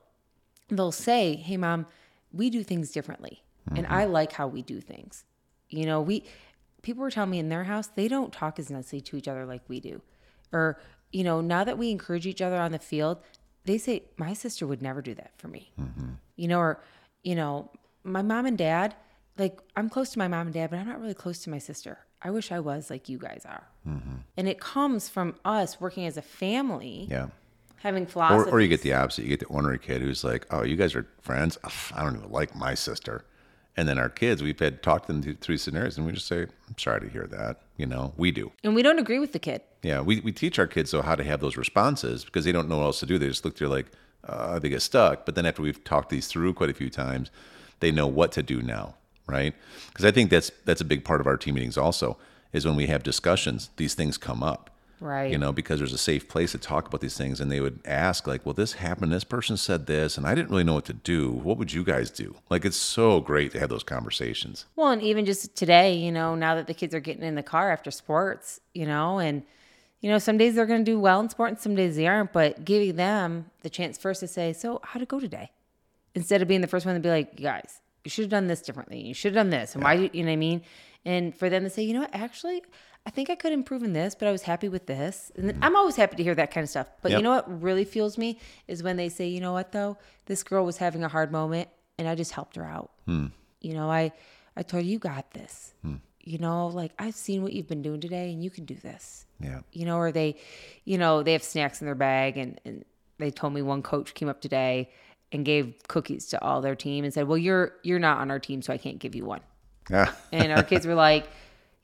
they'll 0.68 0.92
say, 0.92 1.34
"Hey 1.34 1.56
mom, 1.56 1.86
we 2.32 2.50
do 2.50 2.62
things 2.62 2.90
differently." 2.90 3.42
And 3.68 3.84
mm-hmm. 3.84 3.94
I 3.94 4.04
like 4.04 4.32
how 4.32 4.46
we 4.46 4.62
do 4.62 4.80
things. 4.80 5.24
You 5.68 5.86
know, 5.86 6.00
we 6.00 6.24
people 6.82 7.02
were 7.02 7.10
telling 7.10 7.30
me 7.30 7.38
in 7.38 7.48
their 7.48 7.64
house, 7.64 7.88
they 7.88 8.08
don't 8.08 8.32
talk 8.32 8.58
as 8.58 8.70
nicely 8.70 9.00
to 9.00 9.16
each 9.16 9.28
other 9.28 9.44
like 9.44 9.62
we 9.68 9.80
do. 9.80 10.02
Or, 10.52 10.78
you 11.10 11.24
know, 11.24 11.40
now 11.40 11.64
that 11.64 11.76
we 11.76 11.90
encourage 11.90 12.26
each 12.26 12.40
other 12.40 12.56
on 12.56 12.70
the 12.70 12.78
field, 12.78 13.18
they 13.66 13.78
say, 13.78 14.04
"My 14.16 14.32
sister 14.32 14.66
would 14.66 14.82
never 14.82 15.02
do 15.02 15.14
that 15.14 15.32
for 15.36 15.48
me." 15.48 15.72
Mm-hmm. 15.80 16.10
You 16.36 16.48
know, 16.48 16.58
or 16.58 16.82
you 17.22 17.34
know, 17.34 17.70
my 18.04 18.22
mom 18.22 18.46
and 18.46 18.56
dad, 18.56 18.94
like 19.38 19.58
I'm 19.76 19.88
close 19.88 20.10
to 20.10 20.18
my 20.18 20.28
mom 20.28 20.46
and 20.48 20.54
dad, 20.54 20.70
but 20.70 20.78
I'm 20.78 20.86
not 20.88 21.00
really 21.00 21.14
close 21.14 21.40
to 21.44 21.50
my 21.50 21.58
sister. 21.58 21.98
I 22.22 22.30
wish 22.30 22.50
I 22.50 22.60
was 22.60 22.88
like 22.90 23.08
you 23.08 23.18
guys 23.18 23.42
are. 23.46 23.66
Mm-hmm. 23.86 24.16
And 24.36 24.48
it 24.48 24.58
comes 24.58 25.08
from 25.08 25.34
us 25.44 25.80
working 25.80 26.06
as 26.06 26.16
a 26.16 26.22
family, 26.22 27.06
Yeah. 27.10 27.28
having 27.76 28.04
Or, 28.04 28.06
philosophy. 28.06 28.50
or 28.50 28.60
you 28.60 28.68
get 28.68 28.82
the 28.82 28.94
opposite. 28.94 29.22
You 29.22 29.28
get 29.28 29.40
the 29.40 29.46
ornery 29.46 29.78
kid 29.78 30.00
who's 30.02 30.24
like, 30.24 30.46
"Oh, 30.50 30.62
you 30.64 30.76
guys 30.76 30.94
are 30.94 31.06
friends. 31.20 31.58
Ugh, 31.64 31.72
I 31.94 32.02
don't 32.04 32.16
even 32.16 32.30
like 32.30 32.54
my 32.56 32.74
sister." 32.74 33.24
And 33.78 33.86
then 33.86 33.98
our 33.98 34.08
kids, 34.08 34.42
we've 34.42 34.58
had 34.58 34.82
talked 34.82 35.06
them 35.06 35.20
through, 35.22 35.34
through 35.34 35.58
scenarios, 35.58 35.98
and 35.98 36.06
we 36.06 36.12
just 36.12 36.26
say, 36.26 36.42
"I'm 36.42 36.78
sorry 36.78 37.00
to 37.02 37.08
hear 37.08 37.26
that." 37.26 37.60
You 37.76 37.84
know, 37.86 38.14
we 38.16 38.30
do. 38.30 38.50
and 38.64 38.74
we 38.74 38.82
don't 38.82 38.98
agree 38.98 39.18
with 39.18 39.32
the 39.32 39.38
kid. 39.38 39.60
Yeah, 39.86 40.00
we, 40.00 40.18
we 40.18 40.32
teach 40.32 40.58
our 40.58 40.66
kids 40.66 40.90
though 40.90 41.02
how 41.02 41.14
to 41.14 41.22
have 41.22 41.40
those 41.40 41.56
responses 41.56 42.24
because 42.24 42.44
they 42.44 42.50
don't 42.50 42.68
know 42.68 42.78
what 42.78 42.86
else 42.86 42.98
to 43.00 43.06
do. 43.06 43.18
They 43.18 43.28
just 43.28 43.44
look 43.44 43.56
through 43.56 43.68
like 43.68 43.86
uh, 44.24 44.58
they 44.58 44.68
get 44.68 44.82
stuck. 44.82 45.24
But 45.24 45.36
then 45.36 45.46
after 45.46 45.62
we've 45.62 45.82
talked 45.84 46.08
these 46.08 46.26
through 46.26 46.54
quite 46.54 46.70
a 46.70 46.74
few 46.74 46.90
times, 46.90 47.30
they 47.78 47.92
know 47.92 48.08
what 48.08 48.32
to 48.32 48.42
do 48.42 48.62
now, 48.62 48.96
right? 49.28 49.54
Because 49.86 50.04
I 50.04 50.10
think 50.10 50.30
that's 50.30 50.50
that's 50.64 50.80
a 50.80 50.84
big 50.84 51.04
part 51.04 51.20
of 51.20 51.28
our 51.28 51.36
team 51.36 51.54
meetings 51.54 51.78
also 51.78 52.18
is 52.52 52.66
when 52.66 52.74
we 52.74 52.88
have 52.88 53.04
discussions, 53.04 53.70
these 53.76 53.94
things 53.94 54.18
come 54.18 54.42
up. 54.42 54.70
Right. 54.98 55.30
You 55.30 55.38
know, 55.38 55.52
because 55.52 55.78
there's 55.78 55.92
a 55.92 55.98
safe 55.98 56.26
place 56.26 56.52
to 56.52 56.58
talk 56.58 56.88
about 56.88 57.02
these 57.02 57.18
things, 57.18 57.38
and 57.38 57.52
they 57.52 57.60
would 57.60 57.78
ask 57.84 58.26
like, 58.26 58.44
"Well, 58.44 58.54
this 58.54 58.72
happened. 58.72 59.12
This 59.12 59.24
person 59.24 59.56
said 59.56 59.86
this, 59.86 60.16
and 60.16 60.26
I 60.26 60.34
didn't 60.34 60.50
really 60.50 60.64
know 60.64 60.74
what 60.74 60.86
to 60.86 60.94
do. 60.94 61.30
What 61.30 61.58
would 61.58 61.72
you 61.72 61.84
guys 61.84 62.10
do?" 62.10 62.34
Like, 62.50 62.64
it's 62.64 62.78
so 62.78 63.20
great 63.20 63.52
to 63.52 63.60
have 63.60 63.68
those 63.68 63.84
conversations. 63.84 64.64
Well, 64.74 64.90
and 64.90 65.02
even 65.02 65.26
just 65.26 65.54
today, 65.54 65.94
you 65.94 66.10
know, 66.10 66.34
now 66.34 66.56
that 66.56 66.66
the 66.66 66.74
kids 66.74 66.94
are 66.94 67.00
getting 67.00 67.22
in 67.22 67.36
the 67.36 67.42
car 67.44 67.70
after 67.70 67.90
sports, 67.90 68.58
you 68.72 68.86
know, 68.86 69.18
and 69.18 69.42
you 70.00 70.10
know, 70.10 70.18
some 70.18 70.36
days 70.38 70.54
they're 70.54 70.66
going 70.66 70.84
to 70.84 70.90
do 70.90 71.00
well 71.00 71.20
in 71.20 71.28
sport 71.28 71.50
and 71.50 71.58
some 71.58 71.74
days 71.74 71.96
they 71.96 72.06
aren't, 72.06 72.32
but 72.32 72.64
giving 72.64 72.96
them 72.96 73.50
the 73.62 73.70
chance 73.70 73.96
first 73.98 74.20
to 74.20 74.28
say, 74.28 74.52
"So, 74.52 74.80
how'd 74.84 75.02
it 75.02 75.08
go 75.08 75.18
today?" 75.20 75.50
Instead 76.14 76.42
of 76.42 76.48
being 76.48 76.60
the 76.60 76.66
first 76.66 76.86
one 76.86 76.94
to 76.94 77.00
be 77.00 77.08
like, 77.08 77.32
"You 77.38 77.44
guys, 77.44 77.80
you 78.04 78.10
should 78.10 78.24
have 78.24 78.30
done 78.30 78.46
this 78.46 78.62
differently. 78.62 79.00
You 79.00 79.14
should 79.14 79.34
have 79.34 79.42
done 79.42 79.50
this." 79.50 79.74
And 79.74 79.82
why, 79.82 79.94
you 79.94 80.22
know 80.22 80.28
what 80.28 80.32
I 80.32 80.36
mean? 80.36 80.62
And 81.04 81.34
for 81.34 81.48
them 81.48 81.64
to 81.64 81.70
say, 81.70 81.82
"You 81.82 81.94
know 81.94 82.00
what? 82.00 82.14
Actually, 82.14 82.62
I 83.06 83.10
think 83.10 83.30
I 83.30 83.34
could 83.36 83.52
improve 83.52 83.82
in 83.82 83.92
this, 83.92 84.14
but 84.14 84.26
I 84.28 84.32
was 84.32 84.42
happy 84.42 84.68
with 84.68 84.86
this." 84.86 85.32
And 85.36 85.48
then, 85.48 85.58
I'm 85.62 85.76
always 85.76 85.96
happy 85.96 86.16
to 86.16 86.22
hear 86.22 86.34
that 86.34 86.50
kind 86.50 86.64
of 86.64 86.70
stuff. 86.70 86.88
But 87.02 87.12
Yep. 87.12 87.18
you 87.18 87.22
know 87.24 87.30
what 87.30 87.62
really 87.62 87.84
fuels 87.84 88.16
me 88.18 88.38
is 88.68 88.82
when 88.82 88.96
they 88.96 89.08
say, 89.08 89.26
"You 89.26 89.40
know 89.40 89.52
what 89.52 89.72
though? 89.72 89.96
This 90.26 90.42
girl 90.42 90.64
was 90.64 90.76
having 90.78 91.02
a 91.04 91.08
hard 91.08 91.30
moment 91.32 91.68
and 91.98 92.06
I 92.08 92.14
just 92.14 92.32
helped 92.32 92.56
her 92.56 92.64
out." 92.64 92.90
Hmm. 93.06 93.26
you 93.62 93.72
know 93.72 93.88
i 93.90 94.12
i 94.56 94.62
told 94.62 94.82
her 94.82 94.88
you 94.88 94.98
got 94.98 95.30
this 95.32 95.72
hmm. 95.82 95.94
You 96.26 96.38
know 96.38 96.66
like 96.66 96.92
i've 96.98 97.14
seen 97.14 97.42
what 97.42 97.52
you've 97.52 97.68
been 97.68 97.82
doing 97.82 98.00
today 98.00 98.32
and 98.32 98.42
you 98.42 98.50
can 98.50 98.64
do 98.64 98.74
this 98.74 99.24
Yeah. 99.40 99.60
you 99.72 99.84
know 99.86 99.96
or 99.98 100.10
they 100.10 100.36
you 100.84 100.98
know 100.98 101.22
they 101.22 101.32
have 101.32 101.42
snacks 101.42 101.80
in 101.80 101.86
their 101.86 101.94
bag 101.94 102.36
and, 102.36 102.60
and 102.64 102.84
they 103.18 103.30
told 103.30 103.52
me 103.54 103.62
one 103.62 103.80
coach 103.82 104.12
came 104.12 104.28
up 104.28 104.40
today 104.40 104.90
and 105.32 105.44
gave 105.44 105.74
cookies 105.88 106.26
to 106.30 106.42
all 106.42 106.60
their 106.60 106.74
team 106.74 107.04
and 107.04 107.14
said 107.14 107.28
well 107.28 107.38
you're 107.38 107.72
you're 107.84 108.00
not 108.00 108.18
on 108.18 108.30
our 108.32 108.40
team 108.40 108.60
so 108.60 108.72
i 108.72 108.76
can't 108.78 108.98
give 108.98 109.14
you 109.14 109.24
one 109.24 109.40
Yeah. 109.88 110.12
and 110.32 110.50
our 110.52 110.64
kids 110.64 110.84
were 110.90 110.94
like 110.96 111.28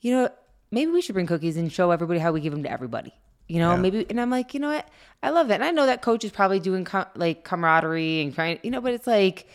you 0.01 0.13
know 0.13 0.29
maybe 0.73 0.91
we 0.91 1.01
should 1.03 1.15
bring 1.15 1.27
cookies 1.29 1.57
and 1.57 1.73
show 1.73 1.91
everybody 1.93 2.19
how 2.19 2.33
we 2.33 2.41
give 2.41 2.53
them 2.53 2.65
to 2.65 2.71
everybody 2.71 3.15
you 3.47 3.61
know 3.61 3.75
Yeah. 3.75 3.81
maybe 3.81 4.07
and 4.11 4.21
i'm 4.21 4.31
like 4.31 4.55
you 4.55 4.61
know 4.61 4.69
what 4.73 4.89
i 5.23 5.31
love 5.31 5.49
that 5.49 5.55
and 5.55 5.65
i 5.65 5.71
know 5.71 5.87
that 5.87 6.03
coach 6.03 6.25
is 6.25 6.33
probably 6.33 6.59
doing 6.59 6.85
com- 6.85 7.07
like 7.15 7.45
camaraderie 7.45 8.23
and 8.23 8.35
trying 8.35 8.59
you 8.65 8.73
know 8.73 8.81
but 8.81 8.93
it's 8.93 9.07
like 9.07 9.47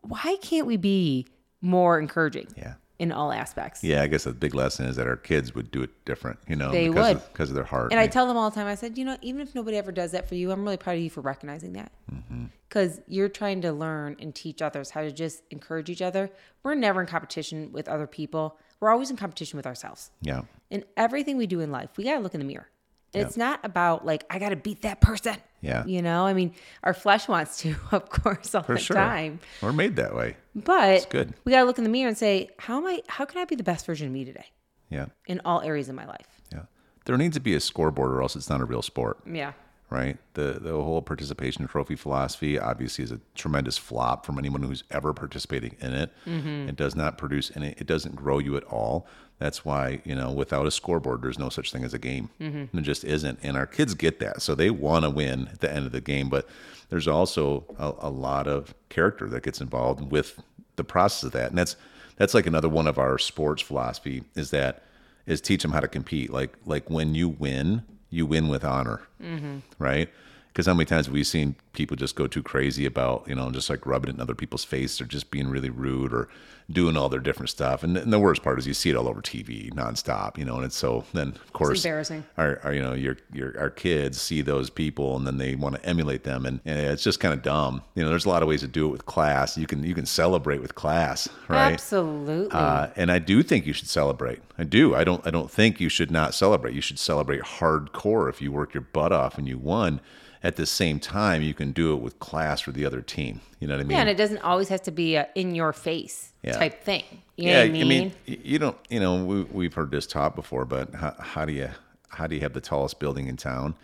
why 0.00 0.36
can't 0.42 0.66
we 0.66 0.76
be 0.76 1.26
more 1.60 2.00
encouraging 2.00 2.48
Yeah. 2.56 2.74
In 3.02 3.10
all 3.10 3.32
aspects 3.32 3.82
Yeah, 3.82 4.02
I 4.02 4.06
guess 4.06 4.24
the 4.24 4.32
big 4.32 4.54
lesson 4.54 4.86
is 4.86 4.94
that 4.96 5.06
our 5.08 5.16
kids 5.16 5.54
would 5.56 5.70
do 5.72 5.82
it 5.82 5.90
different, 6.04 6.38
you 6.48 6.54
know, 6.56 6.70
They 6.70 6.88
because 6.88 7.08
would. 7.08 7.16
of, 7.16 7.32
because 7.32 7.48
of 7.50 7.56
their 7.56 7.64
heart. 7.64 7.90
and 7.90 7.98
i 8.00 8.06
tell 8.06 8.26
them 8.28 8.36
all 8.36 8.48
the 8.48 8.54
time 8.54 8.66
i 8.68 8.74
said 8.76 8.96
you 8.96 9.04
know 9.04 9.16
even 9.22 9.40
if 9.40 9.54
nobody 9.54 9.76
ever 9.76 9.90
does 9.92 10.12
that 10.12 10.28
for 10.28 10.36
you 10.36 10.52
i'm 10.52 10.62
really 10.62 10.76
proud 10.76 10.96
of 10.96 11.02
you 11.02 11.10
for 11.10 11.20
recognizing 11.20 11.72
that 11.74 11.90
Mm-hmm. 12.12 12.44
because 12.68 13.00
you're 13.08 13.28
trying 13.28 13.60
to 13.62 13.72
learn 13.72 14.16
and 14.20 14.34
teach 14.34 14.60
others 14.62 14.90
how 14.90 15.00
to 15.02 15.10
just 15.10 15.42
encourage 15.50 15.88
each 15.90 16.02
other 16.02 16.30
we're 16.62 16.74
never 16.74 17.00
in 17.00 17.06
competition 17.06 17.72
with 17.72 17.88
other 17.88 18.06
people 18.06 18.56
we're 18.80 18.90
always 18.90 19.10
in 19.10 19.16
competition 19.16 19.56
with 19.56 19.66
ourselves 19.66 20.10
yeah, 20.20 20.42
in 20.70 20.84
everything 20.96 21.36
we 21.36 21.46
do 21.46 21.60
in 21.60 21.70
life, 21.70 21.90
we 21.96 22.04
got 22.04 22.14
to 22.14 22.20
look 22.20 22.34
in 22.34 22.40
the 22.40 22.46
mirror. 22.46 22.68
And 23.14 23.24
it's 23.26 23.36
not 23.36 23.60
about 23.62 24.04
like, 24.06 24.24
I 24.30 24.38
got 24.40 24.48
to 24.48 24.56
beat 24.56 24.82
that 24.82 25.00
person. 25.00 25.36
Yeah. 25.62 25.84
You 25.86 26.02
know, 26.02 26.26
I 26.26 26.34
mean, 26.34 26.52
our 26.82 26.92
flesh 26.92 27.28
wants 27.28 27.56
to, 27.58 27.74
of 27.92 28.10
course, 28.10 28.54
all 28.54 28.62
for 28.64 28.74
the 28.74 28.80
sure. 28.80 28.96
time. 28.96 29.40
We're 29.62 29.72
made 29.72 29.96
that 29.96 30.14
way. 30.14 30.36
But 30.54 30.90
it's 30.90 31.06
good. 31.06 31.32
we 31.44 31.52
got 31.52 31.60
to 31.60 31.64
look 31.64 31.78
in 31.78 31.84
the 31.84 31.90
mirror 31.90 32.08
and 32.08 32.18
say, 32.18 32.50
how 32.58 32.76
am 32.78 32.86
I, 32.86 33.00
how 33.08 33.24
can 33.24 33.40
I 33.40 33.44
be 33.46 33.54
the 33.56 33.62
best 33.62 33.86
version 33.86 34.06
of 34.08 34.12
me 34.12 34.24
today 34.24 34.46
Yeah, 34.90 35.06
in 35.26 35.40
all 35.44 35.62
areas 35.62 35.88
of 35.88 35.94
my 35.94 36.04
life? 36.06 36.26
yeah. 36.52 36.64
There 37.06 37.16
needs 37.16 37.34
to 37.36 37.40
be 37.40 37.54
a 37.54 37.60
scoreboard, 37.60 38.12
or 38.12 38.22
else 38.22 38.36
it's 38.36 38.50
not 38.50 38.60
a 38.60 38.64
real 38.64 38.82
sport, 38.82 39.18
Yeah. 39.26 39.52
Right? 39.92 40.16
The 40.34 40.58
the 40.60 40.72
whole 40.72 41.02
participation 41.02 41.66
trophy 41.66 41.96
philosophy 41.96 42.58
obviously 42.58 43.04
is 43.04 43.12
a 43.12 43.20
tremendous 43.34 43.76
flop 43.78 44.24
from 44.24 44.38
anyone 44.38 44.62
who's 44.62 44.84
ever 44.90 45.12
participating 45.12 45.76
in 45.80 45.92
it. 45.92 46.10
Mm-hmm. 46.26 46.70
It 46.70 46.76
does 46.76 46.96
not 46.96 47.18
produce 47.18 47.52
any. 47.54 47.74
It 47.78 47.86
doesn't 47.86 48.16
grow 48.16 48.38
you 48.38 48.56
at 48.56 48.64
all. 48.64 49.06
That's 49.38 49.64
why 49.64 50.00
you 50.04 50.14
know 50.14 50.32
without 50.32 50.66
a 50.66 50.70
scoreboard, 50.70 51.22
there's 51.22 51.38
no 51.38 51.48
such 51.48 51.70
thing 51.70 51.84
as 51.84 51.94
a 51.94 51.98
game. 51.98 52.30
Mm-hmm. 52.40 52.64
There 52.72 52.82
just 52.82 53.04
isn't, 53.04 53.38
and 53.42 53.56
our 53.56 53.66
kids 53.66 53.94
get 53.94 54.18
that, 54.20 54.40
so 54.42 54.54
they 54.54 54.70
want 54.70 55.04
to 55.04 55.10
win 55.10 55.48
at 55.48 55.60
the 55.60 55.72
end 55.72 55.86
of 55.86 55.92
the 55.92 56.00
game. 56.00 56.28
But 56.28 56.48
there's 56.88 57.08
also 57.08 57.64
a, 57.78 58.08
a 58.08 58.10
lot 58.10 58.46
of 58.46 58.74
character 58.88 59.28
that 59.28 59.42
gets 59.42 59.60
involved 59.60 60.10
with 60.10 60.40
the 60.76 60.84
process 60.84 61.24
of 61.24 61.32
that, 61.32 61.50
and 61.50 61.58
that's 61.58 61.76
that's 62.16 62.34
like 62.34 62.46
another 62.46 62.68
one 62.68 62.86
of 62.86 62.98
our 62.98 63.18
sports 63.18 63.62
philosophy 63.62 64.24
is 64.34 64.50
that 64.50 64.82
is 65.26 65.40
teach 65.40 65.62
them 65.62 65.72
how 65.72 65.80
to 65.80 65.88
compete. 65.88 66.32
Like 66.32 66.56
like 66.64 66.88
when 66.88 67.14
you 67.14 67.28
win, 67.28 67.82
you 68.12 68.26
win 68.26 68.46
with 68.48 68.64
honor, 68.64 69.00
mm-hmm. 69.20 69.58
right? 69.78 70.08
Because 70.52 70.66
how 70.66 70.74
many 70.74 70.84
times 70.84 71.06
have 71.06 71.14
we 71.14 71.24
seen 71.24 71.54
people 71.72 71.96
just 71.96 72.14
go 72.14 72.26
too 72.26 72.42
crazy 72.42 72.84
about 72.84 73.24
you 73.26 73.34
know 73.34 73.50
just 73.50 73.70
like 73.70 73.86
rubbing 73.86 74.10
it 74.10 74.16
in 74.16 74.20
other 74.20 74.34
people's 74.34 74.64
face 74.64 75.00
or 75.00 75.06
just 75.06 75.30
being 75.30 75.48
really 75.48 75.70
rude 75.70 76.12
or 76.12 76.28
doing 76.70 76.96
all 76.96 77.08
their 77.08 77.20
different 77.20 77.50
stuff. 77.50 77.82
And, 77.82 77.96
and 77.96 78.12
the 78.12 78.18
worst 78.18 78.42
part 78.42 78.58
is 78.58 78.66
you 78.66 78.74
see 78.74 78.90
it 78.90 78.96
all 78.96 79.08
over 79.08 79.20
TV 79.20 79.72
nonstop, 79.72 80.38
you 80.38 80.44
know. 80.44 80.56
And 80.56 80.64
it's 80.64 80.76
so 80.76 81.04
then 81.12 81.28
of 81.28 81.52
course 81.52 81.84
embarrassing. 81.84 82.24
Our, 82.36 82.60
our 82.64 82.74
you 82.74 82.82
know 82.82 82.94
your 82.94 83.16
your 83.32 83.58
our 83.58 83.70
kids 83.70 84.20
see 84.20 84.42
those 84.42 84.70
people 84.70 85.16
and 85.16 85.26
then 85.26 85.38
they 85.38 85.54
want 85.54 85.76
to 85.76 85.84
emulate 85.84 86.24
them 86.24 86.46
and, 86.46 86.60
and 86.64 86.78
it's 86.78 87.02
just 87.02 87.20
kind 87.20 87.34
of 87.34 87.42
dumb. 87.42 87.82
You 87.94 88.02
know, 88.02 88.10
there's 88.10 88.26
a 88.26 88.28
lot 88.28 88.42
of 88.42 88.48
ways 88.48 88.60
to 88.60 88.68
do 88.68 88.86
it 88.86 88.90
with 88.90 89.06
class. 89.06 89.56
You 89.56 89.66
can 89.66 89.82
you 89.82 89.94
can 89.94 90.06
celebrate 90.06 90.60
with 90.60 90.74
class, 90.74 91.28
right? 91.48 91.72
Absolutely. 91.72 92.50
Uh, 92.50 92.88
and 92.96 93.10
I 93.10 93.18
do 93.18 93.42
think 93.42 93.66
you 93.66 93.72
should 93.72 93.88
celebrate. 93.88 94.40
I 94.58 94.64
do. 94.64 94.94
I 94.94 95.04
don't. 95.04 95.26
I 95.26 95.30
don't 95.30 95.50
think 95.50 95.80
you 95.80 95.88
should 95.88 96.10
not 96.10 96.34
celebrate. 96.34 96.74
You 96.74 96.80
should 96.80 96.98
celebrate 96.98 97.42
hardcore 97.42 98.28
if 98.28 98.40
you 98.40 98.52
work 98.52 98.74
your 98.74 98.82
butt 98.82 99.12
off 99.12 99.38
and 99.38 99.48
you 99.48 99.58
won. 99.58 100.00
At 100.44 100.56
the 100.56 100.66
same 100.66 100.98
time, 100.98 101.40
you 101.42 101.54
can 101.54 101.70
do 101.70 101.92
it 101.94 102.00
with 102.02 102.18
class 102.18 102.60
for 102.60 102.72
the 102.72 102.84
other 102.84 103.00
team. 103.00 103.40
You 103.60 103.68
know 103.68 103.74
what 103.74 103.80
I 103.80 103.84
mean? 103.84 103.90
yeah, 103.96 104.00
and 104.00 104.10
it 104.10 104.16
doesn't 104.16 104.38
always 104.42 104.68
have 104.70 104.82
to 104.82 104.90
be 104.90 105.14
a 105.14 105.28
in 105.36 105.54
your 105.54 105.72
face 105.72 106.32
Yeah. 106.42 106.52
type 106.58 106.82
thing. 106.82 107.04
You 107.36 107.50
know 107.52 107.58
what 107.60 107.66
I 107.80 107.84
mean? 107.84 108.12
y- 108.26 108.38
you 108.42 108.58
don't. 108.58 108.76
You 108.90 108.98
know, 109.00 109.24
we, 109.24 109.42
we've 109.44 109.74
heard 109.74 109.90
this 109.92 110.06
taught 110.06 110.34
before, 110.34 110.64
but 110.64 110.94
how, 110.94 111.14
how 111.18 111.44
do 111.44 111.52
you 111.52 111.70
how 112.08 112.26
do 112.26 112.34
you 112.34 112.40
have 112.40 112.52
the 112.54 112.60
tallest 112.60 112.98
building 112.98 113.28
in 113.28 113.36
town? 113.36 113.74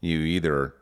You 0.00 0.18
either 0.20 0.74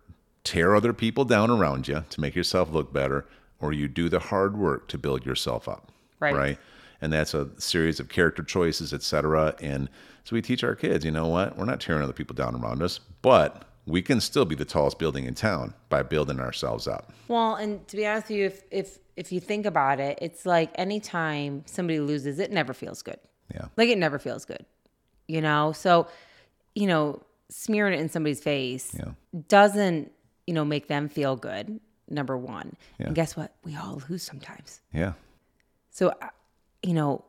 tear 0.45 0.77
other 0.77 0.93
people 0.93 1.25
down 1.25 1.51
around 1.51 1.89
you 1.89 2.05
to 2.09 2.21
make 2.21 2.37
yourself 2.37 2.71
look 2.73 2.93
better, 2.93 3.27
or 3.61 3.73
you 3.73 3.89
do 3.89 4.09
the 4.09 4.21
hard 4.21 4.57
work 4.57 4.87
to 4.89 4.99
build 4.99 5.27
yourself 5.27 5.69
up. 5.69 5.91
Right. 6.21 6.35
Right. 6.35 6.59
And 7.03 7.13
that's 7.13 7.35
a 7.35 7.49
series 7.59 7.99
of 8.01 8.09
character 8.09 8.43
choices, 8.45 8.95
et 8.95 9.03
cetera. 9.03 9.55
And 9.61 9.89
so 10.25 10.35
we 10.37 10.41
teach 10.41 10.63
our 10.65 10.75
kids, 10.75 11.05
you 11.05 11.11
know 11.11 11.27
what? 11.29 11.57
We're 11.59 11.65
not 11.67 11.81
tearing 11.81 12.03
other 12.03 12.13
people 12.15 12.35
down 12.35 12.55
around 12.55 12.81
us, 12.83 13.01
but 13.23 13.65
we 13.87 14.03
can 14.03 14.21
still 14.21 14.45
be 14.45 14.55
the 14.55 14.65
tallest 14.65 14.99
building 14.99 15.25
in 15.25 15.35
town 15.35 15.73
by 15.89 16.03
building 16.03 16.41
ourselves 16.41 16.87
up. 16.89 17.13
Well, 17.29 17.55
and 17.55 17.87
to 17.89 17.97
be 17.97 18.07
honest 18.07 18.29
with 18.29 18.39
you, 18.39 18.47
if 18.47 18.63
if 18.71 18.99
if 19.17 19.33
you 19.33 19.41
think 19.41 19.65
about 19.65 20.01
it, 20.01 20.19
it's 20.21 20.45
like 20.45 20.71
anytime 20.75 21.63
somebody 21.67 22.01
loses, 22.01 22.39
it 22.39 22.51
never 22.51 22.75
feels 22.75 23.03
good. 23.03 23.19
Yeah. 23.55 23.67
Like 23.77 23.89
it 23.89 23.99
never 23.99 24.19
feels 24.19 24.45
good. 24.45 24.65
You 25.29 25.41
know? 25.41 25.73
So, 25.73 26.09
you 26.75 26.87
know, 26.87 27.23
smearing 27.49 27.95
it 27.95 28.01
in 28.01 28.09
somebody's 28.09 28.41
face 28.43 28.95
Yeah. 28.99 29.13
doesn't, 29.49 30.13
you 30.47 30.55
know, 30.55 30.65
make 30.65 30.89
them 30.89 31.09
feel 31.09 31.37
good. 31.37 31.81
Number 32.09 32.37
one. 32.37 32.77
Yeah. 32.99 33.07
And 33.07 33.15
guess 33.15 33.37
what? 33.37 33.55
We 33.65 33.75
all 33.77 34.03
lose 34.09 34.23
sometimes. 34.23 34.81
Yeah. 34.93 35.15
So, 35.91 36.09
uh, 36.21 36.29
you 36.83 36.93
know, 36.93 37.25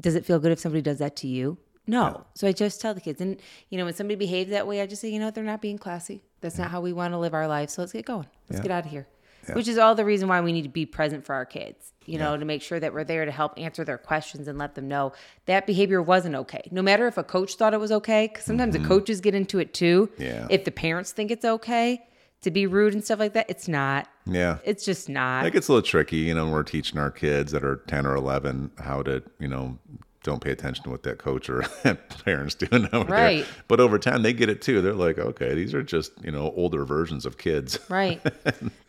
does 0.00 0.14
it 0.14 0.24
feel 0.26 0.38
good 0.38 0.52
if 0.52 0.58
somebody 0.60 0.82
does 0.82 0.98
that 0.98 1.16
to 1.16 1.26
you? 1.28 1.58
No. 1.86 2.24
So 2.34 2.46
I 2.46 2.52
just 2.52 2.80
tell 2.80 2.94
the 2.94 3.00
kids, 3.00 3.20
and 3.20 3.40
you 3.68 3.78
know, 3.78 3.84
when 3.84 3.94
somebody 3.94 4.16
behaves 4.16 4.50
that 4.50 4.66
way, 4.66 4.80
I 4.80 4.86
just 4.86 5.02
say, 5.02 5.10
you 5.10 5.18
know, 5.18 5.30
they're 5.30 5.44
not 5.44 5.60
being 5.60 5.78
classy. 5.78 6.22
That's 6.40 6.58
not 6.58 6.70
how 6.70 6.80
we 6.80 6.92
want 6.92 7.12
to 7.14 7.18
live 7.18 7.34
our 7.34 7.48
life. 7.48 7.70
So 7.70 7.82
let's 7.82 7.92
get 7.92 8.04
going. 8.04 8.26
Let's 8.48 8.58
Yeah. 8.60 8.62
get 8.62 8.70
out 8.70 8.84
of 8.86 8.90
here. 8.90 9.06
Which 9.54 9.66
is 9.66 9.76
all 9.76 9.96
the 9.96 10.04
reason 10.04 10.28
why 10.28 10.40
we 10.40 10.52
need 10.52 10.62
to 10.62 10.68
be 10.68 10.86
present 10.86 11.24
for 11.26 11.34
our 11.34 11.44
kids. 11.44 11.92
You 12.06 12.18
know, 12.18 12.36
to 12.36 12.44
make 12.44 12.62
sure 12.62 12.78
that 12.80 12.92
we're 12.94 13.02
there 13.04 13.24
to 13.24 13.30
help 13.32 13.54
answer 13.56 13.84
their 13.84 13.98
questions 13.98 14.46
and 14.48 14.58
let 14.58 14.74
them 14.76 14.86
know 14.88 15.12
that 15.46 15.66
behavior 15.66 16.00
wasn't 16.02 16.34
okay. 16.36 16.62
No 16.70 16.82
matter 16.82 17.06
if 17.08 17.16
a 17.18 17.24
coach 17.24 17.54
thought 17.54 17.74
it 17.74 17.80
was 17.80 17.90
okay, 17.92 18.28
because 18.28 18.44
sometimes 18.44 18.76
the 18.76 18.84
coaches 18.84 19.20
get 19.20 19.34
into 19.34 19.58
it 19.58 19.72
too. 19.74 20.08
Mm-hmm. 20.14 20.22
Yeah. 20.22 20.46
If 20.50 20.64
the 20.64 20.70
parents 20.72 21.10
think 21.12 21.30
it's 21.32 21.44
okay 21.44 22.02
to 22.42 22.50
be 22.50 22.66
rude 22.66 22.92
and 22.94 23.04
stuff 23.04 23.18
like 23.20 23.32
that, 23.34 23.46
it's 23.48 23.66
not. 23.68 24.08
Yeah. 24.26 24.58
It's 24.64 24.84
just 24.84 25.08
not. 25.08 25.46
It 25.46 25.52
gets 25.52 25.68
a 25.68 25.72
little 25.72 25.88
tricky, 25.88 26.18
you 26.18 26.34
know, 26.34 26.44
when 26.44 26.52
we're 26.52 26.62
teaching 26.64 26.98
our 26.98 27.10
kids 27.10 27.50
that 27.52 27.64
are 27.64 27.76
10 27.86 28.04
or 28.06 28.14
11 28.16 28.72
how 28.78 29.02
to, 29.02 29.22
you 29.38 29.48
know, 29.48 29.78
don't 30.22 30.40
pay 30.40 30.50
attention 30.50 30.84
to 30.84 30.90
what 30.90 31.02
that 31.02 31.18
coach 31.18 31.50
or 31.50 31.62
parents 32.24 32.54
doing 32.54 32.88
over 32.92 33.10
Right. 33.12 33.44
there. 33.44 33.54
But 33.68 33.80
over 33.80 33.98
time, 33.98 34.22
they 34.22 34.32
get 34.32 34.48
it 34.48 34.62
too. 34.62 34.80
They're 34.80 34.92
like, 34.94 35.18
okay, 35.18 35.54
these 35.54 35.74
are 35.74 35.82
just, 35.82 36.12
you 36.24 36.30
know, 36.30 36.52
older 36.56 36.84
versions 36.84 37.26
of 37.26 37.38
kids. 37.38 37.78
Right. 37.88 38.20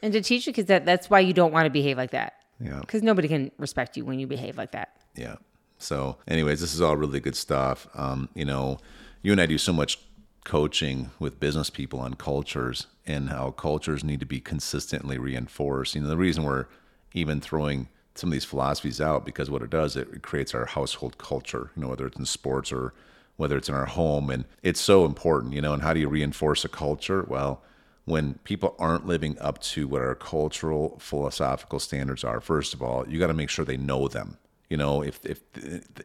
and 0.01 0.13
to 0.13 0.21
teach 0.21 0.45
the 0.45 0.53
kids 0.53 0.67
that 0.67 0.85
that's 0.85 1.09
why 1.09 1.19
you 1.21 1.33
don't 1.33 1.51
want 1.51 1.65
to 1.65 1.69
behave 1.71 1.97
like 1.97 2.11
that. 2.11 2.33
Yeah. 2.59 2.79
Because 2.79 3.01
nobody 3.01 3.27
can 3.27 3.51
respect 3.57 3.97
you 3.97 4.05
when 4.05 4.19
you 4.19 4.27
behave 4.27 4.57
like 4.57 4.71
that. 4.71 4.95
Yeah. 5.15 5.35
So, 5.79 6.17
anyways, 6.27 6.61
this 6.61 6.73
is 6.73 6.81
all 6.81 6.95
really 6.95 7.19
good 7.19 7.35
stuff. 7.35 7.87
Um, 7.95 8.29
you 8.35 8.45
know, 8.45 8.77
you 9.21 9.31
and 9.31 9.41
I 9.41 9.45
do 9.47 9.57
so 9.57 9.73
much 9.73 9.97
coaching 10.45 11.09
with 11.19 11.39
business 11.39 11.69
people 11.69 11.99
on 11.99 12.13
cultures 12.13 12.87
and 13.05 13.29
how 13.29 13.51
cultures 13.51 14.03
need 14.03 14.19
to 14.19 14.25
be 14.25 14.39
consistently 14.39 15.17
reinforced. 15.17 15.95
You 15.95 16.01
know, 16.01 16.07
the 16.09 16.17
reason 16.17 16.43
we're 16.43 16.67
even 17.13 17.41
throwing 17.41 17.89
some 18.15 18.29
of 18.29 18.34
these 18.34 18.46
philosophies 18.46 19.01
out 19.01 19.25
because 19.25 19.50
what 19.50 19.62
it 19.62 19.70
does, 19.70 19.96
it 19.96 20.22
creates 20.22 20.53
our 20.53 20.65
household 20.65 21.17
culture, 21.17 21.72
you 21.75 21.82
know, 21.82 21.89
whether 21.89 22.05
it's 22.05 22.17
in 22.17 22.25
sports 22.25 22.72
or 22.72 22.93
whether 23.38 23.58
it's 23.58 23.70
in 23.70 23.75
our 23.75 23.86
home. 23.86 24.29
And 24.29 24.46
it's 24.62 24.79
so 24.79 25.05
important, 25.05 25.53
you 25.53 25.62
know, 25.62 25.74
and 25.74 25.82
how 25.82 25.93
do 25.93 26.00
you 26.00 26.08
reinforce 26.08 26.63
a 26.63 26.70
culture? 26.70 27.25
Well, 27.27 27.62
when 28.05 28.36
people 28.43 28.75
aren't 28.77 29.08
living 29.08 29.38
up 29.39 29.60
to 29.62 29.88
what 29.88 30.01
our 30.01 30.15
cultural 30.15 30.98
philosophical 31.00 31.79
standards 31.79 32.24
are, 32.24 32.41
first 32.41 32.74
of 32.74 32.82
all, 32.82 33.08
you 33.08 33.20
got 33.20 33.27
to 33.27 33.34
make 33.34 33.50
sure 33.50 33.65
they 33.65 33.77
know 33.77 34.08
them. 34.08 34.38
You 34.70 34.77
know, 34.77 35.03
if 35.03 35.24
if 35.25 35.41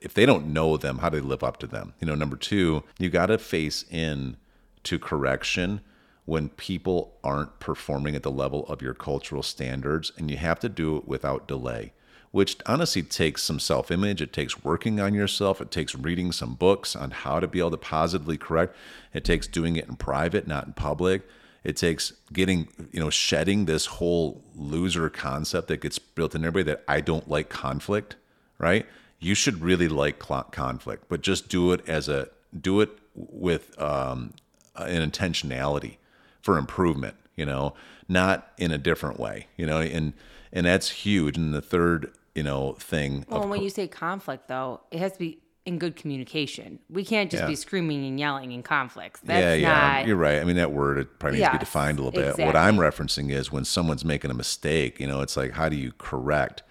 if 0.03 0.15
they 0.15 0.27
don't 0.27 0.53
know 0.53 0.77
them, 0.77 0.99
how 0.99 1.09
do 1.09 1.21
they 1.21 1.27
live 1.27 1.43
up 1.43 1.59
to 1.59 1.67
them? 1.67 1.95
You 2.01 2.07
know, 2.07 2.15
number 2.15 2.37
two, 2.37 2.85
you 2.99 3.09
got 3.09 3.27
to 3.27 3.39
face 3.39 3.85
in 3.91 4.37
to 4.85 4.99
correction 4.99 5.81
when 6.27 6.51
people 6.51 7.15
aren't 7.25 7.59
performing 7.59 8.15
at 8.15 8.23
the 8.23 8.31
level 8.31 8.67
of 8.67 8.83
your 8.83 8.93
cultural 8.93 9.43
standards, 9.43 10.13
and 10.19 10.31
you 10.31 10.37
have 10.37 10.61
to 10.61 10.69
do 10.69 10.97
it 10.99 11.09
without 11.09 11.49
delay. 11.49 11.93
Which 12.39 12.57
honestly 12.67 13.03
takes 13.03 13.43
some 13.43 13.59
self 13.59 13.91
image. 13.91 14.23
It 14.23 14.33
takes 14.33 14.63
working 14.63 15.01
on 15.01 15.13
yourself. 15.13 15.61
It 15.61 15.73
takes 15.73 15.97
reading 15.97 16.31
some 16.31 16.55
books 16.55 16.95
on 16.95 17.11
how 17.11 17.41
to 17.41 17.49
be 17.49 17.59
able 17.59 17.73
to 17.73 17.77
positively 17.77 18.39
correct. 18.39 18.77
It 19.13 19.25
takes 19.25 19.49
doing 19.49 19.75
it 19.75 19.89
in 19.89 19.97
private, 19.97 20.47
not 20.47 20.69
in 20.69 20.73
public. 20.75 21.27
It 21.65 21.77
takes 21.77 22.13
getting, 22.33 22.69
you 22.93 23.01
know, 23.01 23.11
shedding 23.11 23.65
this 23.65 23.87
whole 23.87 24.41
loser 24.55 25.11
concept 25.11 25.67
that 25.67 25.81
gets 25.81 25.99
built 25.99 26.37
in 26.37 26.45
everybody 26.45 26.75
that 26.75 26.85
I 26.87 27.01
don't 27.01 27.29
like 27.29 27.49
conflict, 27.49 28.15
right? 28.57 28.87
You 29.19 29.35
should 29.35 29.61
really 29.61 29.89
like 29.89 30.21
conflict, 30.21 31.07
but 31.09 31.23
just 31.23 31.49
do 31.49 31.73
it 31.73 31.89
as 31.89 32.09
a, 32.09 32.29
do 32.57 32.81
it 32.81 32.91
with 33.17 33.77
um, 33.83 34.33
an 34.77 35.11
intentionality 35.11 35.97
for 36.41 36.57
improvement, 36.57 37.17
you 37.35 37.45
know, 37.45 37.75
not 38.09 38.53
in 38.59 38.71
a 38.71 38.79
different 38.79 39.19
way, 39.19 39.49
you 39.57 39.67
know, 39.67 39.81
and, 39.81 40.13
and 40.53 40.67
that's 40.67 40.91
huge. 40.91 41.37
And 41.37 41.53
the 41.53 41.61
third, 41.61 42.13
you 42.39 42.45
know, 42.45 42.75
thing 42.79 43.25
Well, 43.29 43.43
of 43.43 43.51
when 43.51 43.63
you 43.63 43.71
say 43.71 43.89
conflict, 43.89 44.47
though, 44.47 44.81
it 44.93 45.01
has 45.01 45.13
to 45.15 45.19
be 45.19 45.39
in 45.67 45.77
good 45.79 45.97
communication. 45.97 46.79
We 46.89 47.05
can't 47.05 47.31
just 47.31 47.43
Yeah. 47.43 47.49
be 47.49 47.57
screaming 47.57 48.07
and 48.07 48.19
yelling 48.19 48.53
in 48.53 48.63
conflicts. 48.63 49.21
That's 49.21 49.41
yeah, 49.43 49.55
yeah, 49.55 49.97
not. 49.99 50.07
you're 50.07 50.17
right. 50.17 50.39
I 50.41 50.45
mean, 50.45 50.57
that 50.57 50.71
word 50.73 50.99
it 50.99 51.19
probably 51.19 51.41
needs 51.41 51.49
to 51.49 51.53
be 51.59 51.59
defined 51.59 51.99
a 51.99 52.03
little 52.03 52.19
bit. 52.23 52.39
What 52.47 52.55
I'm 52.57 52.77
referencing 52.77 53.31
is 53.31 53.51
when 53.53 53.65
someone's 53.65 54.05
making 54.05 54.31
a 54.31 54.35
mistake. 54.35 55.01
You 55.01 55.09
know, 55.09 55.21
it's 55.21 55.37
like 55.37 55.53
how 55.53 55.69
do 55.69 55.77
you 55.77 55.93
correct? 55.99 56.63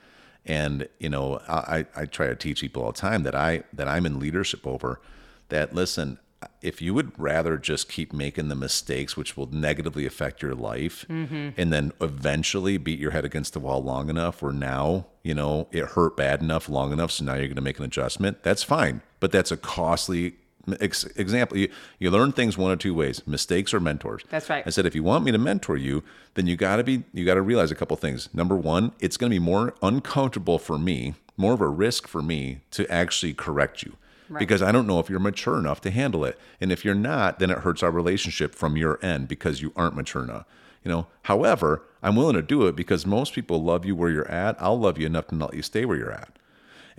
And 0.46 0.88
you 1.00 1.10
know, 1.10 1.42
I 1.50 1.86
I 1.96 2.06
try 2.06 2.28
to 2.28 2.36
teach 2.36 2.62
people 2.62 2.82
all 2.84 2.94
the 2.94 2.98
time 2.98 3.24
that 3.24 3.36
I 3.36 3.64
that 3.74 3.88
I'm 3.90 4.06
in 4.06 4.20
leadership 4.20 4.66
over. 4.66 5.02
That 5.50 5.76
listen, 5.76 6.18
if 6.62 6.82
you 6.82 6.94
would 6.94 7.18
rather 7.18 7.58
just 7.58 7.90
keep 7.90 8.14
making 8.14 8.48
the 8.48 8.56
mistakes, 8.56 9.18
which 9.18 9.36
will 9.36 9.48
negatively 9.52 10.06
affect 10.06 10.42
your 10.42 10.54
life, 10.54 11.06
Mm-hmm. 11.10 11.50
and 11.60 11.74
then 11.74 11.92
eventually 12.02 12.78
beat 12.78 13.00
your 13.00 13.12
head 13.12 13.26
against 13.26 13.54
the 13.54 13.60
wall 13.60 13.84
long 13.84 14.10
enough 14.10 14.42
where 14.42 14.54
now, 14.54 15.08
you 15.24 15.34
know, 15.34 15.68
it 15.72 15.84
hurt 15.86 16.16
bad 16.16 16.42
enough 16.42 16.70
long 16.70 16.92
enough. 16.94 17.12
So 17.12 17.26
now 17.26 17.34
you're 17.34 17.48
going 17.48 17.56
to 17.56 17.62
make 17.62 17.80
an 17.80 17.86
adjustment. 17.86 18.44
That's 18.44 18.64
fine. 18.64 19.02
But 19.20 19.32
that's 19.32 19.52
a 19.52 19.58
costly 19.58 20.36
ex- 20.80 21.06
example. 21.16 21.58
You, 21.58 21.70
you 21.98 22.12
learn 22.12 22.32
things 22.34 22.58
one 22.58 22.72
of 22.72 22.78
two 22.80 22.94
ways 22.94 23.26
mistakes 23.26 23.74
or 23.74 23.80
mentors. 23.80 24.24
That's 24.30 24.50
right. 24.50 24.64
I 24.66 24.70
said, 24.70 24.86
if 24.86 24.94
you 24.94 25.04
want 25.04 25.26
me 25.26 25.32
to 25.32 25.38
mentor 25.40 25.76
you, 25.78 26.04
then 26.36 26.46
you 26.46 26.56
got 26.56 26.76
to 26.76 26.84
be, 26.84 27.04
you 27.14 27.26
got 27.26 27.36
to 27.36 27.42
realize 27.42 27.72
a 27.72 27.76
couple 27.76 27.98
things. 27.98 28.30
Number 28.34 28.56
one, 28.56 28.92
it's 29.00 29.18
going 29.18 29.32
to 29.32 29.36
be 29.36 29.44
more 29.44 29.74
uncomfortable 29.82 30.60
for 30.60 30.78
me, 30.78 31.16
more 31.36 31.54
of 31.54 31.62
a 31.62 31.68
risk 31.68 32.08
for 32.08 32.22
me 32.22 32.62
to 32.72 32.90
actually 32.92 33.34
correct 33.34 33.82
you 33.82 33.96
because 34.38 34.62
I 34.62 34.72
don't 34.72 34.88
know 34.88 35.00
if 35.00 35.10
you're 35.10 35.20
mature 35.20 35.58
enough 35.58 35.82
to 35.82 35.92
handle 35.92 36.26
it. 36.26 36.38
And 36.60 36.72
if 36.72 36.84
you're 36.84 36.96
not, 36.96 37.40
then 37.40 37.50
it 37.50 37.60
hurts 37.60 37.84
our 37.84 37.92
relationship 37.92 38.56
from 38.56 38.78
your 38.78 39.00
end 39.04 39.28
because 39.28 39.62
you 39.62 39.74
aren't 39.76 39.96
mature 39.96 40.24
enough. 40.24 40.46
You 40.84 40.92
know, 40.92 41.08
however, 41.24 41.84
I'm 42.02 42.16
willing 42.16 42.36
to 42.36 42.42
do 42.42 42.66
it 42.68 42.76
because 42.76 43.06
most 43.06 43.34
people 43.34 43.62
love 43.62 43.86
you 43.86 43.96
where 43.96 44.10
you're 44.10 44.30
at. 44.32 44.56
I'll 44.62 44.80
love 44.80 44.98
you 44.98 45.06
enough 45.06 45.28
to 45.28 45.36
not 45.36 45.50
let 45.50 45.58
you 45.58 45.62
stay 45.62 45.86
where 45.86 45.98
you're 45.98 46.12
at. 46.12 46.38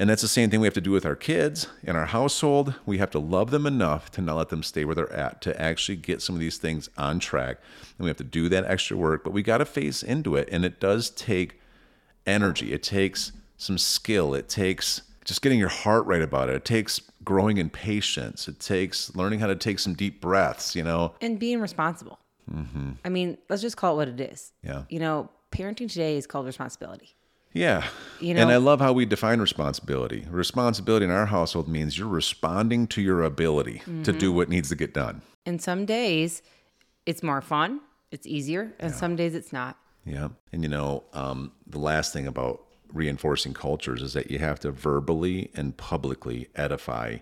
And 0.00 0.08
that's 0.08 0.22
the 0.22 0.28
same 0.28 0.48
thing 0.48 0.60
we 0.60 0.66
have 0.66 0.74
to 0.74 0.80
do 0.80 0.92
with 0.92 1.04
our 1.04 1.16
kids 1.16 1.66
in 1.82 1.96
our 1.96 2.06
household. 2.06 2.74
We 2.86 2.98
have 2.98 3.10
to 3.10 3.18
love 3.18 3.50
them 3.50 3.66
enough 3.66 4.12
to 4.12 4.20
not 4.20 4.36
let 4.36 4.48
them 4.48 4.62
stay 4.62 4.84
where 4.84 4.94
they're 4.94 5.12
at, 5.12 5.40
to 5.42 5.60
actually 5.60 5.96
get 5.96 6.22
some 6.22 6.36
of 6.36 6.40
these 6.40 6.56
things 6.56 6.88
on 6.96 7.18
track. 7.18 7.58
And 7.98 8.04
we 8.04 8.08
have 8.08 8.16
to 8.18 8.24
do 8.24 8.48
that 8.48 8.64
extra 8.64 8.96
work, 8.96 9.24
but 9.24 9.32
we 9.32 9.42
got 9.42 9.58
to 9.58 9.64
face 9.64 10.04
into 10.04 10.36
it. 10.36 10.48
And 10.52 10.64
it 10.64 10.78
does 10.78 11.10
take 11.10 11.60
energy, 12.26 12.72
it 12.72 12.82
takes 12.84 13.32
some 13.56 13.76
skill, 13.76 14.34
it 14.34 14.48
takes 14.48 15.02
just 15.28 15.42
getting 15.42 15.58
your 15.58 15.68
heart 15.68 16.06
right 16.06 16.22
about 16.22 16.48
it. 16.48 16.56
It 16.56 16.64
takes 16.64 17.00
growing 17.22 17.58
in 17.58 17.68
patience, 17.70 18.48
it 18.48 18.58
takes 18.58 19.14
learning 19.14 19.40
how 19.40 19.46
to 19.46 19.54
take 19.56 19.78
some 19.78 19.94
deep 19.94 20.20
breaths, 20.20 20.74
you 20.74 20.82
know? 20.82 21.14
and 21.20 21.38
being 21.38 21.60
responsible. 21.60 22.18
I 23.04 23.10
mean, 23.10 23.36
let's 23.50 23.60
just 23.60 23.76
call 23.76 23.92
it 23.92 23.96
what 23.96 24.08
it 24.08 24.20
is. 24.32 24.52
Yeah. 24.64 24.84
You 24.88 25.00
know, 25.00 25.28
parenting 25.52 25.90
today 25.92 26.16
is 26.16 26.26
called 26.26 26.46
responsibility. 26.46 27.14
Yeah. 27.52 27.84
You 28.20 28.32
know, 28.32 28.40
and 28.40 28.50
I 28.50 28.56
love 28.56 28.80
how 28.80 28.94
we 28.94 29.04
define 29.04 29.38
responsibility. 29.40 30.26
Responsibility 30.30 31.04
in 31.04 31.10
our 31.10 31.26
household 31.26 31.68
means 31.68 31.98
you're 31.98 32.08
responding 32.08 32.86
to 32.88 33.02
your 33.02 33.22
ability 33.22 33.80
to 33.84 33.90
Mm-hmm. 33.90 34.18
do 34.18 34.32
what 34.32 34.48
needs 34.48 34.70
to 34.70 34.76
get 34.76 34.94
done. 34.94 35.20
And 35.44 35.60
some 35.60 35.84
days 35.84 36.40
it's 37.04 37.22
more 37.22 37.42
fun, 37.42 37.80
it's 38.10 38.26
easier, 38.26 38.72
and 38.80 38.94
some 38.94 39.14
days 39.14 39.34
it's 39.34 39.52
not. 39.52 39.76
Yeah. 40.06 40.28
And 40.52 40.62
you 40.62 40.70
know, 40.70 41.04
um, 41.12 41.52
the 41.66 41.78
last 41.78 42.14
thing 42.14 42.26
about 42.26 42.62
reinforcing 42.92 43.54
cultures 43.54 44.02
is 44.02 44.12
that 44.14 44.30
you 44.30 44.38
have 44.38 44.60
to 44.60 44.70
verbally 44.70 45.50
and 45.54 45.76
publicly 45.76 46.48
edify 46.54 47.18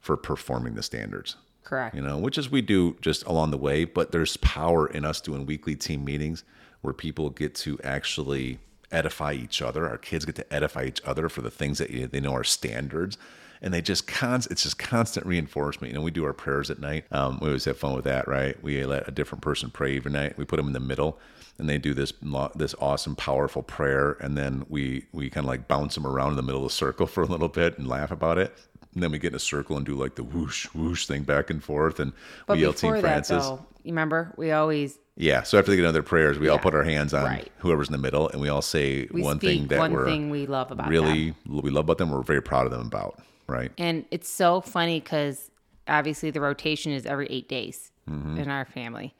for 0.00 0.16
performing 0.16 0.74
the 0.74 0.82
standards. 0.82 1.36
Correct. 1.64 1.94
You 1.94 2.02
know, 2.02 2.18
which 2.18 2.38
is 2.38 2.50
we 2.50 2.62
do 2.62 2.96
just 3.00 3.24
along 3.24 3.50
the 3.50 3.58
way, 3.58 3.84
but 3.84 4.10
there's 4.10 4.36
power 4.38 4.86
in 4.86 5.04
us 5.04 5.20
doing 5.20 5.44
weekly 5.44 5.76
team 5.76 6.04
meetings 6.04 6.44
where 6.80 6.94
people 6.94 7.30
get 7.30 7.54
to 7.56 7.78
actually 7.84 8.58
edify 8.90 9.34
each 9.34 9.60
other. 9.60 9.88
Our 9.88 9.98
kids 9.98 10.24
get 10.24 10.36
to 10.36 10.52
edify 10.52 10.84
each 10.84 11.02
other 11.04 11.28
for 11.28 11.42
the 11.42 11.50
things 11.50 11.78
that 11.78 12.12
they 12.12 12.20
know 12.20 12.34
are 12.34 12.44
standards. 12.44 13.18
And 13.60 13.74
they 13.74 13.80
just 13.82 14.06
const, 14.06 14.48
it's 14.50 14.62
just 14.62 14.78
constant 14.78 15.26
reinforcement. 15.26 15.92
You 15.92 15.98
know, 15.98 16.04
we 16.04 16.10
do 16.10 16.24
our 16.24 16.32
prayers 16.32 16.70
at 16.70 16.78
night. 16.78 17.04
Um, 17.10 17.38
we 17.40 17.48
always 17.48 17.64
have 17.64 17.76
fun 17.76 17.94
with 17.94 18.04
that, 18.04 18.28
right? 18.28 18.60
We 18.62 18.84
let 18.84 19.08
a 19.08 19.10
different 19.10 19.42
person 19.42 19.70
pray 19.70 19.96
every 19.96 20.12
night. 20.12 20.38
We 20.38 20.44
put 20.44 20.56
them 20.56 20.68
in 20.68 20.72
the 20.74 20.80
middle, 20.80 21.18
and 21.58 21.68
they 21.68 21.78
do 21.78 21.92
this 21.94 22.12
this 22.54 22.74
awesome, 22.80 23.16
powerful 23.16 23.62
prayer, 23.62 24.12
and 24.20 24.36
then 24.36 24.64
we 24.68 25.06
we 25.12 25.28
kind 25.30 25.44
of 25.44 25.48
like 25.48 25.66
bounce 25.68 25.94
them 25.96 26.06
around 26.06 26.30
in 26.30 26.36
the 26.36 26.42
middle 26.42 26.64
of 26.64 26.70
the 26.70 26.74
circle 26.74 27.06
for 27.14 27.22
a 27.22 27.26
little 27.26 27.48
bit 27.48 27.78
and 27.78 27.88
laugh 27.88 28.10
about 28.10 28.38
it. 28.38 28.54
And 28.94 29.02
then 29.02 29.10
we 29.12 29.18
get 29.18 29.32
in 29.32 29.36
a 29.36 29.40
circle 29.40 29.76
and 29.76 29.84
do 29.84 29.94
like 29.94 30.14
the 30.14 30.24
whoosh 30.24 30.66
whoosh 30.74 31.06
thing 31.06 31.22
back 31.24 31.50
and 31.50 31.62
forth, 31.62 32.00
and 32.00 32.12
But 32.46 32.56
we 32.56 32.62
yell 32.62 32.72
Team 32.72 32.98
Francis. 33.00 33.44
though, 33.44 33.66
you 33.82 33.90
remember 33.92 34.34
we 34.36 34.50
always 34.52 34.98
Yeah. 35.16 35.42
So 35.42 35.58
after 35.58 35.70
they 35.72 35.76
get 35.76 35.82
into 35.84 35.92
their 35.92 36.02
prayers, 36.02 36.38
we 36.38 36.48
all 36.48 36.58
put 36.58 36.74
our 36.74 36.84
hands 36.84 37.12
on 37.12 37.24
Right. 37.24 37.52
whoever's 37.58 37.88
in 37.88 37.92
the 37.92 37.98
middle, 37.98 38.28
and 38.28 38.40
we 38.40 38.48
all 38.48 38.62
say 38.62 39.08
we 39.10 39.22
one 39.22 39.38
thing 39.40 39.66
that 39.68 39.78
one 39.78 39.92
we're 39.92 40.06
thing 40.06 40.30
we 40.30 40.46
love 40.46 40.70
about 40.70 40.88
really 40.88 41.30
them. 41.30 41.62
we 41.62 41.70
love 41.70 41.84
about 41.86 41.98
them. 41.98 42.10
We're 42.10 42.22
very 42.22 42.42
proud 42.42 42.66
of 42.66 42.72
them 42.72 42.86
about. 42.86 43.20
Right. 43.48 43.72
And 43.78 44.04
it's 44.10 44.28
so 44.28 44.60
funny 44.60 45.00
because 45.00 45.50
obviously 45.86 46.30
the 46.30 46.40
rotation 46.40 46.92
is 46.92 47.06
every 47.06 47.26
eight 47.28 47.48
days 47.48 47.90
Mm-hmm. 48.08 48.38
in 48.38 48.48
our 48.48 48.64
family, 48.64 49.14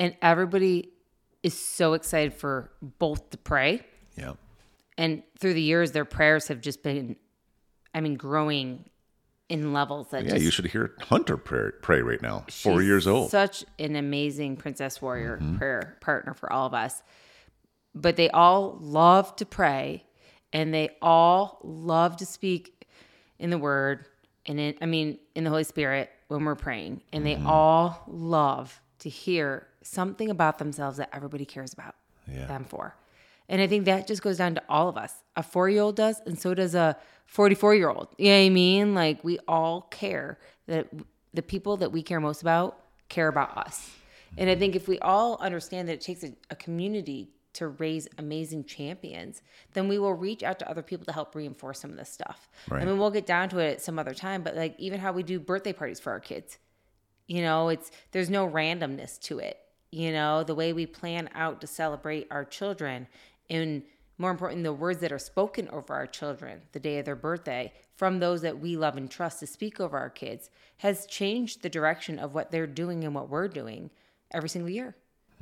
and 0.00 0.16
everybody 0.20 0.88
is 1.44 1.56
so 1.56 1.92
excited 1.92 2.34
for 2.34 2.72
both 2.98 3.30
to 3.30 3.38
pray 3.38 3.82
Yeah. 4.16 4.32
and 4.98 5.22
through 5.38 5.54
the 5.54 5.62
years 5.62 5.92
their 5.92 6.04
prayers 6.04 6.48
have 6.48 6.60
just 6.60 6.82
been 6.82 7.14
i 7.94 8.00
mean 8.00 8.16
growing 8.16 8.84
in 9.48 9.72
levels 9.72 10.08
that 10.10 10.24
Yeah. 10.24 10.30
just 10.32 10.44
You 10.44 10.50
should 10.50 10.66
hear 10.66 10.96
Hunter 11.02 11.36
pray, 11.36 11.70
pray 11.82 12.02
right 12.02 12.20
now. 12.20 12.46
Four 12.50 12.82
years 12.82 13.06
old. 13.06 13.30
such 13.30 13.64
an 13.78 13.94
amazing 13.94 14.56
princess 14.56 15.00
warrior 15.00 15.36
Mm-hmm. 15.40 15.58
prayer 15.58 15.96
partner 16.00 16.34
for 16.34 16.52
all 16.52 16.66
of 16.66 16.74
us 16.74 17.04
but 17.94 18.16
they 18.16 18.28
all 18.30 18.76
love 18.80 19.36
to 19.36 19.46
pray 19.46 20.04
and 20.52 20.74
they 20.74 20.90
all 21.00 21.60
love 21.62 22.16
to 22.16 22.26
speak 22.26 22.79
in 23.40 23.50
the 23.50 23.58
word 23.58 24.06
and 24.46 24.60
in 24.60 24.74
i 24.80 24.86
mean 24.86 25.18
in 25.34 25.42
the 25.44 25.50
holy 25.50 25.64
spirit 25.64 26.10
when 26.28 26.44
we're 26.44 26.54
praying. 26.54 27.00
And 27.12 27.24
Mm-hmm. 27.26 27.42
they 27.44 27.50
all 27.50 28.04
love 28.06 28.80
to 29.00 29.08
hear 29.08 29.66
something 29.82 30.30
about 30.30 30.58
themselves 30.58 30.98
that 30.98 31.08
everybody 31.12 31.44
cares 31.44 31.72
about 31.72 31.94
Yeah. 32.32 32.46
them 32.46 32.64
for. 32.64 32.94
And 33.48 33.60
i 33.60 33.66
think 33.66 33.84
that 33.86 34.06
just 34.06 34.22
goes 34.22 34.38
down 34.38 34.54
to 34.54 34.62
all 34.68 34.88
of 34.88 34.96
us. 34.96 35.12
A 35.36 35.42
four-year-old 35.42 35.96
does 35.96 36.20
and 36.26 36.38
so 36.38 36.54
does 36.54 36.74
a 36.74 36.96
44-year-old 37.34 38.08
you 38.18 38.28
know 38.30 38.38
what 38.38 38.44
i 38.46 38.48
mean? 38.48 38.94
Like 38.94 39.24
we 39.24 39.38
all 39.48 39.82
care 39.90 40.38
that 40.66 40.88
the 41.34 41.42
people 41.42 41.76
that 41.78 41.90
we 41.92 42.02
care 42.02 42.20
most 42.20 42.42
about 42.42 42.78
care 43.08 43.28
about 43.28 43.56
us. 43.56 43.90
And 44.38 44.48
i 44.50 44.54
think 44.54 44.76
if 44.76 44.86
we 44.88 44.98
all 45.00 45.36
understand 45.40 45.88
that 45.88 45.94
it 45.94 46.00
takes 46.00 46.22
a, 46.22 46.32
a 46.50 46.56
community 46.56 47.30
to 47.54 47.68
raise 47.68 48.08
amazing 48.18 48.64
champions, 48.64 49.42
then 49.72 49.88
we 49.88 49.98
will 49.98 50.14
reach 50.14 50.42
out 50.42 50.58
to 50.58 50.70
other 50.70 50.82
people 50.82 51.04
to 51.06 51.12
help 51.12 51.34
reinforce 51.34 51.80
some 51.80 51.90
of 51.90 51.96
this 51.96 52.10
stuff. 52.10 52.48
Right. 52.68 52.82
I 52.82 52.84
mean, 52.84 52.98
we'll 52.98 53.10
get 53.10 53.26
down 53.26 53.48
to 53.50 53.58
it 53.58 53.72
at 53.72 53.82
some 53.82 53.98
other 53.98 54.14
time, 54.14 54.42
but 54.42 54.56
like 54.56 54.74
even 54.78 55.00
how 55.00 55.12
we 55.12 55.22
do 55.22 55.40
birthday 55.40 55.72
parties 55.72 56.00
for 56.00 56.12
our 56.12 56.20
kids, 56.20 56.58
you 57.26 57.42
know, 57.42 57.68
it's 57.68 57.90
there's 58.12 58.30
no 58.30 58.48
randomness 58.48 59.18
to 59.22 59.38
it. 59.38 59.58
You 59.90 60.12
know, 60.12 60.44
the 60.44 60.54
way 60.54 60.72
we 60.72 60.86
plan 60.86 61.28
out 61.34 61.60
to 61.60 61.66
celebrate 61.66 62.28
our 62.30 62.44
children 62.44 63.08
and 63.48 63.82
more 64.18 64.30
important, 64.30 64.62
the 64.62 64.72
words 64.72 65.00
that 65.00 65.12
are 65.12 65.18
spoken 65.18 65.68
over 65.70 65.94
our 65.94 66.06
children 66.06 66.60
the 66.72 66.78
day 66.78 66.98
of 66.98 67.06
their 67.06 67.16
birthday 67.16 67.72
from 67.96 68.20
those 68.20 68.42
that 68.42 68.60
we 68.60 68.76
love 68.76 68.96
and 68.96 69.10
trust 69.10 69.40
to 69.40 69.46
speak 69.46 69.80
over 69.80 69.98
our 69.98 70.10
kids 70.10 70.50
has 70.76 71.06
changed 71.06 71.62
the 71.62 71.70
direction 71.70 72.18
of 72.18 72.34
what 72.34 72.50
they're 72.50 72.66
doing 72.66 73.02
and 73.04 73.14
what 73.14 73.30
we're 73.30 73.48
doing 73.48 73.90
every 74.30 74.48
single 74.48 74.70
year. 74.70 74.94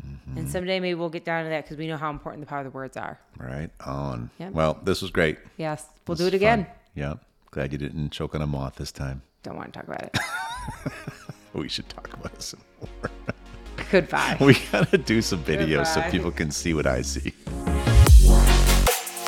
And 0.02 0.36
mm-hmm. 0.36 0.46
someday 0.46 0.80
maybe 0.80 0.94
we'll 0.94 1.08
get 1.08 1.24
down 1.24 1.44
to 1.44 1.50
that 1.50 1.64
because 1.64 1.76
we 1.76 1.86
know 1.86 1.96
how 1.96 2.10
important 2.10 2.42
the 2.42 2.46
power 2.46 2.60
of 2.60 2.64
the 2.64 2.70
words 2.70 2.96
are. 2.96 3.18
Right 3.38 3.70
on. 3.84 4.30
Yep. 4.38 4.52
Well, 4.52 4.78
this 4.82 5.02
was 5.02 5.10
great. 5.10 5.38
Yes, 5.56 5.86
we'll 6.06 6.16
This 6.16 6.24
do 6.24 6.28
it 6.28 6.34
again. 6.34 6.64
fun. 6.64 6.74
Yeah. 6.94 7.14
Glad 7.50 7.72
you 7.72 7.78
didn't 7.78 8.10
choke 8.10 8.34
on 8.34 8.42
a 8.42 8.46
moth 8.46 8.76
this 8.76 8.92
time. 8.92 9.22
Don't 9.42 9.56
want 9.56 9.72
to 9.72 9.78
talk 9.78 9.88
about 9.88 10.02
it. 10.02 10.18
We 11.58 11.68
should 11.68 11.88
talk 11.88 12.12
about 12.12 12.32
it 12.34 12.42
some 12.42 12.60
more. 12.80 13.10
Goodbye. 13.90 14.36
We 14.40 14.58
gotta 14.70 14.98
do 14.98 15.22
some 15.22 15.42
videos 15.42 15.86
so 15.86 16.02
people 16.10 16.30
can 16.30 16.50
see 16.50 16.74
what 16.74 16.86
I 16.86 17.02
see. 17.02 17.32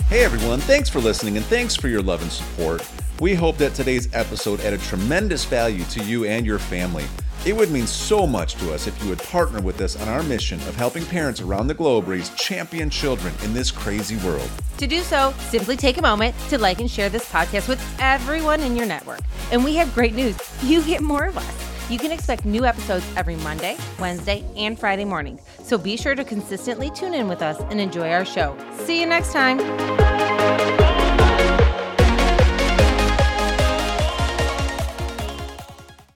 Hey 0.08 0.24
everyone, 0.24 0.60
thanks 0.60 0.88
for 0.88 0.98
listening 1.00 1.36
and 1.36 1.46
thanks 1.46 1.76
for 1.76 1.88
your 1.88 2.02
love 2.02 2.22
and 2.22 2.30
support. 2.30 2.86
We 3.20 3.34
hope 3.34 3.56
that 3.58 3.74
today's 3.74 4.12
episode 4.14 4.60
added 4.60 4.80
tremendous 4.80 5.44
value 5.44 5.84
to 5.84 6.04
you 6.04 6.24
and 6.24 6.44
your 6.44 6.58
family. 6.58 7.04
It 7.46 7.56
would 7.56 7.70
mean 7.70 7.86
so 7.86 8.26
much 8.26 8.54
to 8.56 8.74
us 8.74 8.86
if 8.86 9.02
you 9.02 9.08
would 9.08 9.18
partner 9.18 9.62
with 9.62 9.80
us 9.80 9.98
on 10.00 10.08
our 10.08 10.22
mission 10.22 10.60
of 10.68 10.76
helping 10.76 11.06
parents 11.06 11.40
around 11.40 11.68
the 11.68 11.74
globe 11.74 12.06
raise 12.06 12.28
champion 12.30 12.90
children 12.90 13.34
in 13.42 13.54
this 13.54 13.70
crazy 13.70 14.16
world. 14.18 14.48
To 14.76 14.86
do 14.86 15.00
so, 15.00 15.32
simply 15.48 15.76
take 15.76 15.96
a 15.96 16.02
moment 16.02 16.34
to 16.50 16.58
like 16.58 16.80
and 16.80 16.90
share 16.90 17.08
this 17.08 17.26
podcast 17.30 17.66
with 17.66 17.82
everyone 17.98 18.60
in 18.60 18.76
your 18.76 18.86
network. 18.86 19.20
And 19.52 19.64
we 19.64 19.74
have 19.76 19.94
great 19.94 20.14
news 20.14 20.36
you 20.62 20.82
get 20.82 21.00
more 21.00 21.24
of 21.24 21.38
us. 21.38 21.70
You 21.90 21.98
can 21.98 22.12
expect 22.12 22.44
new 22.44 22.66
episodes 22.66 23.06
every 23.16 23.36
Monday, 23.36 23.76
Wednesday, 23.98 24.44
and 24.56 24.78
Friday 24.78 25.06
morning. 25.06 25.40
So 25.62 25.78
be 25.78 25.96
sure 25.96 26.14
to 26.14 26.24
consistently 26.24 26.90
tune 26.90 27.14
in 27.14 27.26
with 27.26 27.40
us 27.40 27.58
and 27.70 27.80
enjoy 27.80 28.10
our 28.10 28.24
show. 28.26 28.54
See 28.84 29.00
you 29.00 29.06
next 29.06 29.32
time. 29.32 30.39